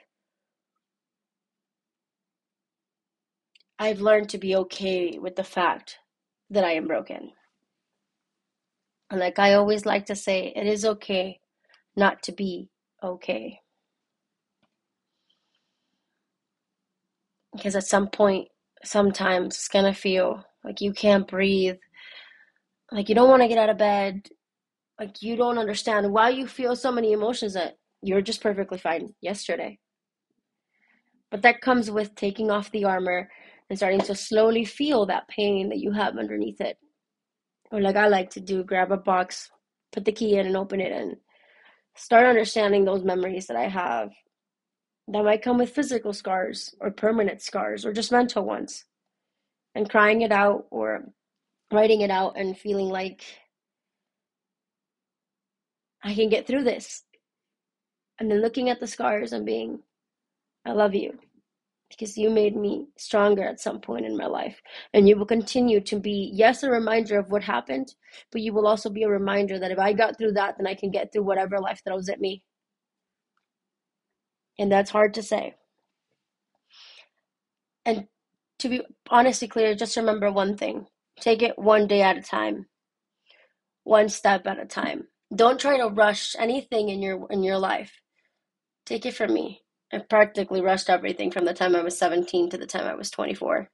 I've 3.79 4.01
learned 4.01 4.29
to 4.29 4.37
be 4.37 4.55
okay 4.55 5.19
with 5.19 5.35
the 5.35 5.43
fact 5.43 5.97
that 6.49 6.63
I 6.63 6.71
am 6.73 6.87
broken. 6.87 7.31
And 9.09 9.19
like 9.19 9.39
I 9.39 9.53
always 9.53 9.85
like 9.85 10.05
to 10.07 10.15
say, 10.15 10.53
it 10.55 10.65
is 10.65 10.85
okay 10.85 11.39
not 11.95 12.23
to 12.23 12.31
be 12.31 12.69
okay. 13.03 13.59
Because 17.57 17.75
at 17.75 17.85
some 17.85 18.07
point, 18.07 18.47
sometimes 18.83 19.55
it's 19.55 19.67
gonna 19.67 19.93
feel 19.93 20.45
like 20.63 20.79
you 20.79 20.93
can't 20.93 21.27
breathe, 21.27 21.77
like 22.91 23.09
you 23.09 23.15
don't 23.15 23.29
want 23.29 23.41
to 23.41 23.47
get 23.47 23.57
out 23.57 23.69
of 23.69 23.77
bed, 23.77 24.27
like 24.99 25.21
you 25.21 25.35
don't 25.35 25.57
understand 25.57 26.11
why 26.11 26.29
you 26.29 26.47
feel 26.47 26.75
so 26.75 26.91
many 26.91 27.11
emotions 27.11 27.53
that 27.53 27.75
you're 28.01 28.21
just 28.21 28.41
perfectly 28.41 28.77
fine 28.77 29.13
yesterday. 29.21 29.79
But 31.31 31.41
that 31.41 31.61
comes 31.61 31.91
with 31.91 32.15
taking 32.15 32.51
off 32.51 32.71
the 32.71 32.85
armor 32.85 33.29
and 33.69 33.77
starting 33.77 34.01
to 34.01 34.15
slowly 34.15 34.63
feel 34.63 35.05
that 35.07 35.27
pain 35.27 35.69
that 35.69 35.79
you 35.79 35.91
have 35.91 36.17
underneath 36.17 36.61
it. 36.61 36.77
Or, 37.71 37.81
like 37.81 37.97
I 37.97 38.07
like 38.07 38.29
to 38.31 38.39
do, 38.39 38.63
grab 38.63 38.91
a 38.91 38.97
box, 38.97 39.49
put 39.91 40.05
the 40.05 40.13
key 40.13 40.37
in, 40.37 40.45
and 40.45 40.55
open 40.55 40.79
it, 40.79 40.93
and 40.93 41.17
start 41.95 42.25
understanding 42.25 42.85
those 42.85 43.03
memories 43.03 43.47
that 43.47 43.57
I 43.57 43.67
have 43.67 44.11
that 45.07 45.23
might 45.23 45.41
come 45.41 45.57
with 45.57 45.69
physical 45.73 46.13
scars, 46.13 46.75
or 46.79 46.91
permanent 46.91 47.41
scars, 47.41 47.85
or 47.85 47.93
just 47.93 48.11
mental 48.11 48.43
ones. 48.43 48.85
And 49.75 49.89
crying 49.89 50.21
it 50.21 50.31
out, 50.31 50.65
or 50.71 51.05
writing 51.71 52.01
it 52.01 52.11
out, 52.11 52.37
and 52.37 52.57
feeling 52.57 52.89
like 52.89 53.23
I 56.03 56.13
can 56.13 56.29
get 56.29 56.47
through 56.47 56.63
this. 56.63 57.03
And 58.19 58.31
then 58.31 58.41
looking 58.41 58.69
at 58.69 58.79
the 58.79 58.87
scars 58.87 59.33
and 59.33 59.45
being, 59.45 59.79
I 60.65 60.71
love 60.71 60.95
you 60.95 61.17
because 61.89 62.17
you 62.17 62.29
made 62.29 62.55
me 62.55 62.87
stronger 62.97 63.43
at 63.43 63.59
some 63.59 63.79
point 63.79 64.05
in 64.05 64.17
my 64.17 64.25
life. 64.25 64.61
And 64.93 65.07
you 65.07 65.17
will 65.17 65.25
continue 65.25 65.79
to 65.81 65.99
be, 65.99 66.31
yes, 66.33 66.63
a 66.63 66.69
reminder 66.69 67.17
of 67.17 67.31
what 67.31 67.43
happened, 67.43 67.93
but 68.31 68.41
you 68.41 68.53
will 68.53 68.67
also 68.67 68.89
be 68.89 69.03
a 69.03 69.09
reminder 69.09 69.59
that 69.59 69.71
if 69.71 69.79
I 69.79 69.93
got 69.93 70.17
through 70.17 70.33
that, 70.33 70.55
then 70.57 70.67
I 70.67 70.75
can 70.75 70.91
get 70.91 71.11
through 71.11 71.23
whatever 71.23 71.59
life 71.59 71.81
throws 71.85 72.09
at 72.09 72.19
me. 72.19 72.43
And 74.59 74.71
that's 74.71 74.91
hard 74.91 75.13
to 75.15 75.23
say. 75.23 75.55
And 77.85 78.07
to 78.59 78.69
be 78.69 78.81
honestly 79.09 79.47
clear, 79.47 79.75
just 79.75 79.97
remember 79.97 80.31
one 80.31 80.57
thing 80.57 80.87
take 81.19 81.41
it 81.41 81.57
one 81.57 81.87
day 81.87 82.01
at 82.01 82.17
a 82.17 82.21
time, 82.21 82.67
one 83.83 84.09
step 84.09 84.45
at 84.45 84.59
a 84.59 84.65
time. 84.65 85.07
Don't 85.35 85.59
try 85.59 85.77
to 85.77 85.87
rush 85.87 86.35
anything 86.37 86.89
in 86.89 87.01
your 87.01 87.27
in 87.29 87.43
your 87.43 87.57
life. 87.57 88.01
Take 88.85 89.05
it 89.05 89.15
from 89.15 89.33
me. 89.33 89.61
I 89.91 89.99
practically 89.99 90.61
rushed 90.61 90.89
everything 90.89 91.31
from 91.31 91.45
the 91.45 91.53
time 91.53 91.75
I 91.75 91.81
was 91.81 91.97
17 91.97 92.49
to 92.51 92.57
the 92.57 92.65
time 92.65 92.87
I 92.87 92.95
was 92.95 93.09
24. 93.09 93.69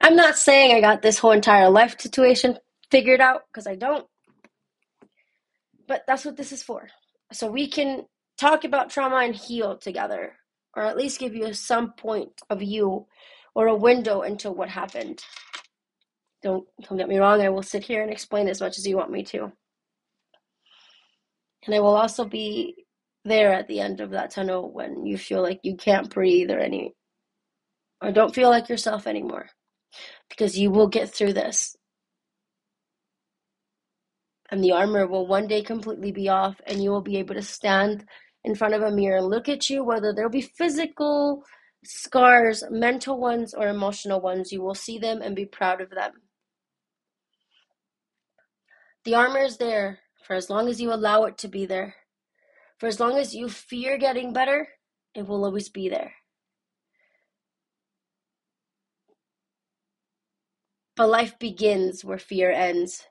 I'm 0.00 0.14
not 0.16 0.38
saying 0.38 0.74
I 0.74 0.80
got 0.80 1.02
this 1.02 1.18
whole 1.18 1.32
entire 1.32 1.70
life 1.70 2.00
situation 2.00 2.58
figured 2.90 3.20
out 3.20 3.42
because 3.50 3.66
I 3.66 3.74
don't. 3.74 4.06
But 5.86 6.04
that's 6.06 6.24
what 6.24 6.36
this 6.36 6.52
is 6.52 6.62
for. 6.62 6.88
So 7.32 7.50
we 7.50 7.68
can 7.68 8.04
talk 8.38 8.64
about 8.64 8.90
trauma 8.90 9.16
and 9.16 9.34
heal 9.34 9.76
together, 9.76 10.34
or 10.76 10.84
at 10.84 10.96
least 10.96 11.20
give 11.20 11.34
you 11.34 11.52
some 11.52 11.92
point 11.92 12.40
of 12.50 12.60
view 12.60 13.06
or 13.54 13.66
a 13.66 13.76
window 13.76 14.22
into 14.22 14.50
what 14.50 14.68
happened. 14.68 15.22
Don't 16.42 16.66
don't 16.82 16.98
get 16.98 17.08
me 17.08 17.18
wrong, 17.18 17.40
I 17.40 17.48
will 17.48 17.62
sit 17.62 17.82
here 17.84 18.02
and 18.02 18.12
explain 18.12 18.48
as 18.48 18.60
much 18.60 18.78
as 18.78 18.86
you 18.86 18.96
want 18.96 19.10
me 19.10 19.24
to. 19.24 19.52
And 21.66 21.74
I 21.74 21.80
will 21.80 21.96
also 21.96 22.24
be 22.24 22.86
there 23.24 23.52
at 23.52 23.68
the 23.68 23.80
end 23.80 24.00
of 24.00 24.10
that 24.10 24.30
tunnel 24.30 24.72
when 24.72 25.04
you 25.04 25.18
feel 25.18 25.42
like 25.42 25.60
you 25.62 25.76
can't 25.76 26.10
breathe 26.10 26.50
or 26.50 26.58
any 26.58 26.94
or 28.00 28.12
don't 28.12 28.34
feel 28.34 28.48
like 28.48 28.68
yourself 28.68 29.06
anymore 29.06 29.48
because 30.30 30.58
you 30.58 30.70
will 30.70 30.86
get 30.86 31.10
through 31.10 31.32
this 31.32 31.76
and 34.50 34.62
the 34.62 34.72
armor 34.72 35.06
will 35.06 35.26
one 35.26 35.46
day 35.46 35.62
completely 35.62 36.12
be 36.12 36.28
off 36.28 36.60
and 36.66 36.82
you 36.82 36.90
will 36.90 37.02
be 37.02 37.16
able 37.16 37.34
to 37.34 37.42
stand 37.42 38.04
in 38.48 38.54
front 38.54 38.74
of 38.74 38.82
a 38.82 38.90
mirror 38.90 39.22
look 39.22 39.48
at 39.48 39.70
you 39.70 39.84
whether 39.84 40.12
there'll 40.12 40.30
be 40.30 40.40
physical 40.40 41.44
scars 41.84 42.64
mental 42.70 43.20
ones 43.20 43.54
or 43.54 43.68
emotional 43.68 44.20
ones 44.20 44.50
you 44.50 44.60
will 44.60 44.74
see 44.74 44.98
them 44.98 45.22
and 45.22 45.36
be 45.36 45.44
proud 45.44 45.80
of 45.80 45.90
them 45.90 46.12
the 49.04 49.14
armor 49.14 49.38
is 49.40 49.58
there 49.58 50.00
for 50.26 50.34
as 50.34 50.50
long 50.50 50.68
as 50.68 50.80
you 50.80 50.92
allow 50.92 51.24
it 51.24 51.38
to 51.38 51.48
be 51.48 51.64
there 51.64 51.94
for 52.78 52.86
as 52.86 53.00
long 53.00 53.18
as 53.18 53.34
you 53.34 53.48
fear 53.48 53.98
getting 53.98 54.32
better, 54.32 54.68
it 55.14 55.26
will 55.26 55.44
always 55.44 55.68
be 55.68 55.88
there. 55.88 56.14
But 60.94 61.08
life 61.08 61.38
begins 61.38 62.04
where 62.04 62.18
fear 62.18 62.50
ends. 62.50 63.04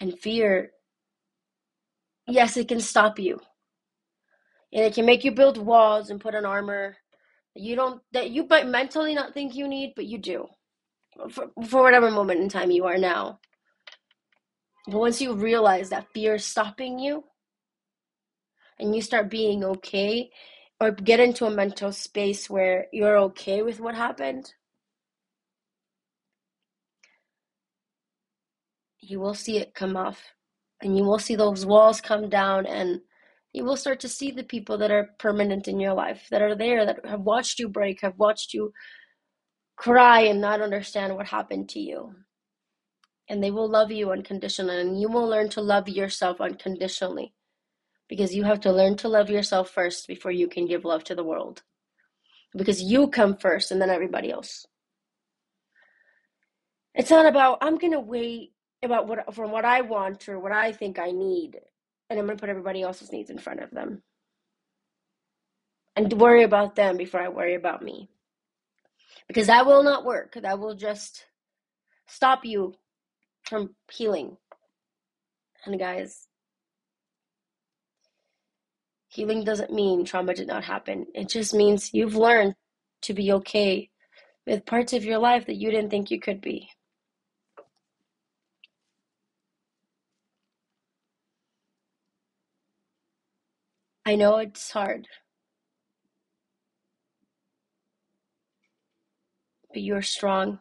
And 0.00 0.18
fear, 0.18 0.70
yes, 2.30 2.56
it 2.56 2.68
can 2.68 2.80
stop 2.80 3.18
you. 3.18 3.40
And 4.72 4.84
it 4.84 4.94
can 4.94 5.06
make 5.06 5.24
you 5.24 5.32
build 5.32 5.58
walls 5.58 6.10
and 6.10 6.20
put 6.20 6.34
on 6.34 6.44
armor 6.44 6.96
that 7.54 7.62
you 7.62 7.74
don't 7.74 8.00
that 8.12 8.30
you 8.30 8.46
might 8.48 8.66
mentally 8.66 9.14
not 9.14 9.34
think 9.34 9.54
you 9.54 9.66
need, 9.66 9.94
but 9.96 10.06
you 10.06 10.18
do. 10.18 10.46
For, 11.30 11.50
for 11.66 11.82
whatever 11.82 12.10
moment 12.10 12.40
in 12.40 12.48
time 12.48 12.70
you 12.70 12.86
are 12.86 12.98
now. 12.98 13.40
But 14.86 14.98
once 14.98 15.20
you 15.20 15.34
realize 15.34 15.90
that 15.90 16.06
fear 16.14 16.36
is 16.36 16.44
stopping 16.44 16.98
you 16.98 17.24
and 18.78 18.94
you 18.94 19.02
start 19.02 19.28
being 19.28 19.64
okay 19.64 20.30
or 20.80 20.92
get 20.92 21.20
into 21.20 21.46
a 21.46 21.50
mental 21.50 21.92
space 21.92 22.48
where 22.48 22.86
you're 22.92 23.18
okay 23.18 23.62
with 23.62 23.80
what 23.80 23.94
happened, 23.94 24.54
you 29.00 29.20
will 29.20 29.34
see 29.34 29.58
it 29.58 29.74
come 29.74 29.96
off 29.96 30.22
and 30.82 30.96
you 30.96 31.04
will 31.04 31.18
see 31.18 31.36
those 31.36 31.66
walls 31.66 32.00
come 32.00 32.28
down 32.28 32.66
and 32.66 33.00
you 33.52 33.64
will 33.64 33.76
start 33.76 34.00
to 34.00 34.08
see 34.08 34.30
the 34.30 34.44
people 34.44 34.78
that 34.78 34.90
are 34.90 35.10
permanent 35.18 35.68
in 35.68 35.80
your 35.80 35.94
life 35.94 36.26
that 36.30 36.42
are 36.42 36.54
there 36.54 36.86
that 36.86 37.04
have 37.04 37.20
watched 37.20 37.58
you 37.58 37.68
break 37.68 38.00
have 38.00 38.16
watched 38.18 38.54
you 38.54 38.72
cry 39.76 40.20
and 40.20 40.40
not 40.40 40.60
understand 40.60 41.14
what 41.16 41.26
happened 41.26 41.68
to 41.70 41.80
you. 41.80 42.14
And 43.28 43.42
they 43.42 43.50
will 43.50 43.68
love 43.68 43.90
you 43.90 44.10
unconditionally 44.10 44.80
and 44.80 45.00
you 45.00 45.08
will 45.08 45.26
learn 45.26 45.48
to 45.50 45.62
love 45.62 45.88
yourself 45.88 46.40
unconditionally 46.40 47.32
because 48.08 48.34
you 48.34 48.44
have 48.44 48.60
to 48.60 48.72
learn 48.72 48.96
to 48.98 49.08
love 49.08 49.30
yourself 49.30 49.70
first 49.70 50.06
before 50.06 50.32
you 50.32 50.48
can 50.48 50.66
give 50.66 50.84
love 50.84 51.04
to 51.04 51.14
the 51.14 51.24
world 51.24 51.62
because 52.56 52.82
you 52.82 53.08
come 53.08 53.36
first 53.36 53.70
and 53.70 53.80
then 53.80 53.90
everybody 53.90 54.30
else. 54.30 54.66
It's 56.94 57.10
not 57.10 57.24
about 57.24 57.58
i'm 57.62 57.78
going 57.78 57.92
to 57.92 58.00
wait 58.00 58.52
about 58.82 59.06
what 59.06 59.34
from 59.34 59.50
what 59.50 59.64
i 59.64 59.80
want 59.80 60.28
or 60.28 60.38
what 60.38 60.52
i 60.52 60.72
think 60.72 60.98
i 60.98 61.10
need 61.10 61.58
and 62.08 62.18
i'm 62.18 62.28
to 62.28 62.36
put 62.36 62.48
everybody 62.48 62.82
else's 62.82 63.12
needs 63.12 63.30
in 63.30 63.38
front 63.38 63.60
of 63.60 63.70
them 63.70 64.02
and 65.96 66.12
worry 66.14 66.42
about 66.42 66.74
them 66.76 66.96
before 66.96 67.20
i 67.20 67.28
worry 67.28 67.54
about 67.54 67.82
me 67.82 68.08
because 69.28 69.48
that 69.48 69.66
will 69.66 69.82
not 69.82 70.04
work 70.04 70.34
that 70.40 70.58
will 70.58 70.74
just 70.74 71.26
stop 72.10 72.44
you 72.44 72.74
from 73.44 73.74
healing. 73.90 74.36
And 75.64 75.78
guys, 75.78 76.26
healing 79.08 79.44
doesn't 79.44 79.72
mean 79.72 80.04
trauma 80.04 80.34
did 80.34 80.48
not 80.48 80.64
happen. 80.64 81.06
It 81.14 81.28
just 81.28 81.54
means 81.54 81.92
you've 81.92 82.16
learned 82.16 82.54
to 83.02 83.14
be 83.14 83.32
okay 83.32 83.90
with 84.46 84.66
parts 84.66 84.92
of 84.92 85.04
your 85.04 85.18
life 85.18 85.46
that 85.46 85.56
you 85.56 85.70
didn't 85.70 85.90
think 85.90 86.10
you 86.10 86.20
could 86.20 86.40
be. 86.40 86.70
I 94.10 94.16
know 94.16 94.38
it's 94.38 94.72
hard. 94.72 95.06
But 99.72 99.82
you're 99.82 100.02
strong. 100.02 100.58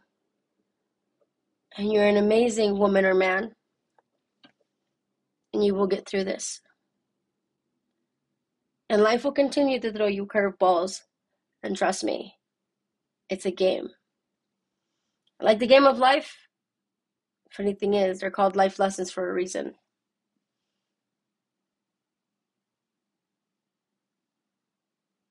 And 1.75 1.91
you're 1.91 2.05
an 2.05 2.17
amazing 2.17 2.77
woman 2.77 3.05
or 3.05 3.15
man. 3.15 3.53
And 5.51 5.65
you 5.65 5.73
will 5.73 5.87
get 5.87 6.07
through 6.07 6.25
this. 6.25 6.61
And 8.87 9.01
life 9.01 9.23
will 9.23 9.31
continue 9.31 9.79
to 9.79 9.91
throw 9.91 10.05
you 10.05 10.27
curveballs. 10.27 11.01
And 11.63 11.75
trust 11.75 12.03
me, 12.03 12.35
it's 13.31 13.47
a 13.47 13.51
game. 13.51 13.89
Like 15.41 15.57
the 15.57 15.65
game 15.65 15.87
of 15.87 15.97
life, 15.97 16.37
funny 17.49 17.73
thing 17.73 17.95
is, 17.95 18.19
they're 18.19 18.29
called 18.29 18.55
life 18.55 18.77
lessons 18.77 19.09
for 19.09 19.27
a 19.27 19.33
reason. 19.33 19.73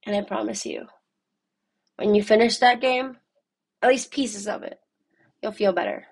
And 0.08 0.16
I 0.16 0.22
promise 0.22 0.64
you, 0.64 0.86
when 1.96 2.14
you 2.14 2.22
finish 2.22 2.56
that 2.60 2.80
game, 2.80 3.18
at 3.82 3.90
least 3.90 4.10
pieces 4.10 4.48
of 4.48 4.62
it, 4.62 4.80
you'll 5.42 5.52
feel 5.52 5.74
better. 5.74 6.06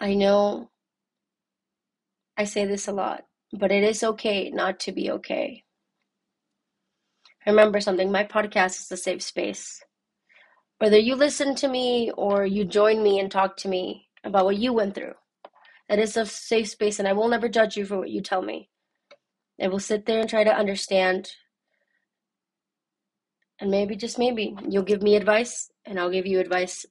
I 0.00 0.14
know 0.14 0.70
I 2.36 2.46
say 2.46 2.64
this 2.64 2.88
a 2.88 2.92
lot, 2.92 3.26
but 3.52 3.70
it 3.70 3.84
is 3.84 4.02
okay 4.02 4.50
not 4.50 4.80
to 4.80 4.92
be 4.92 5.08
okay. 5.12 5.62
Remember 7.46 7.78
something 7.80 8.10
my 8.10 8.24
podcast 8.24 8.80
is 8.80 8.90
a 8.90 8.96
safe 8.96 9.22
space. 9.22 9.84
Whether 10.78 10.98
you 10.98 11.14
listen 11.14 11.54
to 11.56 11.68
me 11.68 12.10
or 12.16 12.44
you 12.44 12.64
join 12.64 13.04
me 13.04 13.20
and 13.20 13.30
talk 13.30 13.56
to 13.58 13.68
me 13.68 14.08
about 14.24 14.46
what 14.46 14.56
you 14.58 14.72
went 14.72 14.96
through, 14.96 15.14
that 15.88 15.98
is 15.98 16.16
a 16.16 16.26
safe 16.26 16.68
space, 16.68 16.98
and 16.98 17.06
I 17.06 17.12
will 17.12 17.28
never 17.28 17.48
judge 17.48 17.76
you 17.76 17.84
for 17.84 17.98
what 17.98 18.10
you 18.10 18.20
tell 18.20 18.42
me. 18.42 18.70
I 19.60 19.68
will 19.68 19.78
sit 19.78 20.06
there 20.06 20.20
and 20.20 20.28
try 20.28 20.44
to 20.44 20.54
understand. 20.54 21.30
And 23.60 23.70
maybe, 23.70 23.96
just 23.96 24.18
maybe, 24.18 24.56
you'll 24.68 24.82
give 24.82 25.02
me 25.02 25.16
advice, 25.16 25.70
and 25.84 25.98
I'll 25.98 26.10
give 26.10 26.26
you 26.26 26.40
advice, 26.40 26.86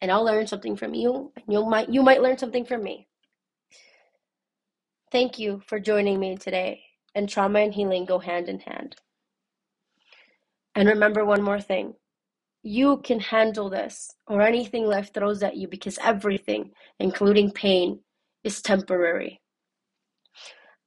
and 0.00 0.10
I'll 0.10 0.24
learn 0.24 0.46
something 0.46 0.76
from 0.76 0.94
you, 0.94 1.32
and 1.36 1.44
you 1.48 1.64
might 1.64 1.88
you 1.88 2.02
might 2.02 2.22
learn 2.22 2.38
something 2.38 2.64
from 2.64 2.82
me. 2.82 3.08
Thank 5.12 5.38
you 5.38 5.62
for 5.66 5.78
joining 5.78 6.18
me 6.18 6.36
today. 6.36 6.84
And 7.14 7.28
trauma 7.28 7.60
and 7.60 7.74
healing 7.74 8.06
go 8.06 8.18
hand 8.18 8.48
in 8.48 8.60
hand. 8.60 8.96
And 10.74 10.88
remember 10.88 11.24
one 11.24 11.42
more 11.42 11.60
thing 11.60 11.94
you 12.62 12.98
can 12.98 13.18
handle 13.18 13.68
this 13.68 14.14
or 14.26 14.40
anything 14.40 14.86
life 14.86 15.12
throws 15.12 15.42
at 15.42 15.56
you 15.56 15.66
because 15.68 15.98
everything, 16.02 16.70
including 17.00 17.50
pain, 17.50 18.00
is 18.44 18.62
temporary. 18.62 19.40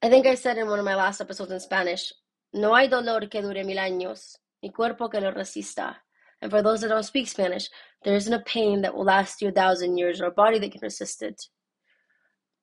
I 0.02 0.10
think 0.10 0.26
I 0.26 0.36
said 0.36 0.58
in 0.58 0.68
one 0.68 0.80
of 0.80 0.86
my 0.86 0.96
last 0.96 1.20
episodes 1.20 1.52
in 1.52 1.60
Spanish, 1.60 2.14
no 2.54 2.76
hay 2.76 2.88
dolor 2.88 3.28
que 3.28 3.42
dure 3.42 3.64
mil 3.64 3.78
años, 3.78 4.36
ni 4.64 4.70
cuerpo 4.70 5.10
que 5.10 5.20
lo 5.20 5.32
resista. 5.32 5.96
And 6.42 6.52
for 6.52 6.62
those 6.62 6.82
that 6.82 6.90
don't 6.90 7.04
speak 7.04 7.28
Spanish, 7.28 7.70
there 8.04 8.16
isn't 8.16 8.34
a 8.34 8.44
pain 8.44 8.82
that 8.82 8.96
will 8.96 9.06
last 9.06 9.42
you 9.42 9.50
a 9.50 9.52
thousand 9.52 9.98
years 9.98 10.22
or 10.22 10.26
a 10.26 10.32
body 10.32 10.60
that 10.60 10.72
can 10.72 10.82
resist 10.82 11.22
it. 11.24 11.42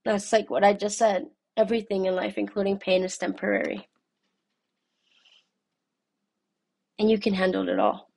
That's 0.05 0.33
like 0.33 0.51
what 0.51 0.64
I 0.64 0.72
just 0.72 0.98
said. 0.98 1.27
Everything 1.57 2.07
in 2.07 2.14
life, 2.14 2.38
including 2.38 2.79
pain, 2.79 3.03
is 3.03 3.18
temporary. 3.18 3.88
And 6.98 7.11
you 7.11 7.18
can 7.18 7.35
handle 7.35 7.68
it 7.68 7.79
all. 7.79 8.12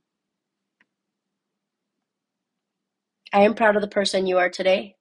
I 3.36 3.41
am 3.41 3.54
proud 3.54 3.76
of 3.76 3.82
the 3.82 3.89
person 3.89 4.28
you 4.28 4.38
are 4.38 4.50
today, 4.50 4.95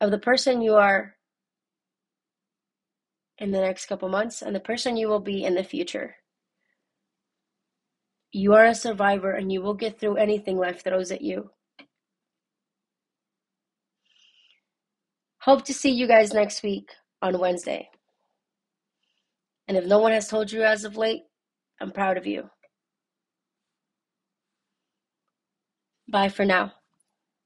of 0.00 0.12
the 0.12 0.20
person 0.20 0.62
you 0.62 0.76
are 0.76 1.16
in 3.38 3.50
the 3.50 3.60
next 3.60 3.86
couple 3.86 4.08
months, 4.08 4.40
and 4.40 4.54
the 4.54 4.60
person 4.60 4.96
you 4.96 5.08
will 5.08 5.18
be 5.18 5.42
in 5.42 5.56
the 5.56 5.64
future. 5.64 6.14
You 8.30 8.54
are 8.54 8.66
a 8.66 8.74
survivor 8.74 9.32
and 9.32 9.50
you 9.50 9.62
will 9.62 9.74
get 9.74 9.98
through 9.98 10.14
anything 10.14 10.58
life 10.58 10.84
throws 10.84 11.10
at 11.10 11.22
you. 11.22 11.50
Hope 15.40 15.64
to 15.64 15.74
see 15.74 15.90
you 15.90 16.06
guys 16.06 16.32
next 16.32 16.62
week 16.62 16.90
on 17.20 17.40
Wednesday. 17.40 17.88
And 19.66 19.76
if 19.76 19.86
no 19.86 19.98
one 19.98 20.12
has 20.12 20.28
told 20.28 20.52
you 20.52 20.62
as 20.62 20.84
of 20.84 20.96
late, 20.96 21.22
I'm 21.80 21.90
proud 21.90 22.16
of 22.16 22.28
you. 22.28 22.48
Bye 26.08 26.28
for 26.28 26.44
now. 26.44 26.74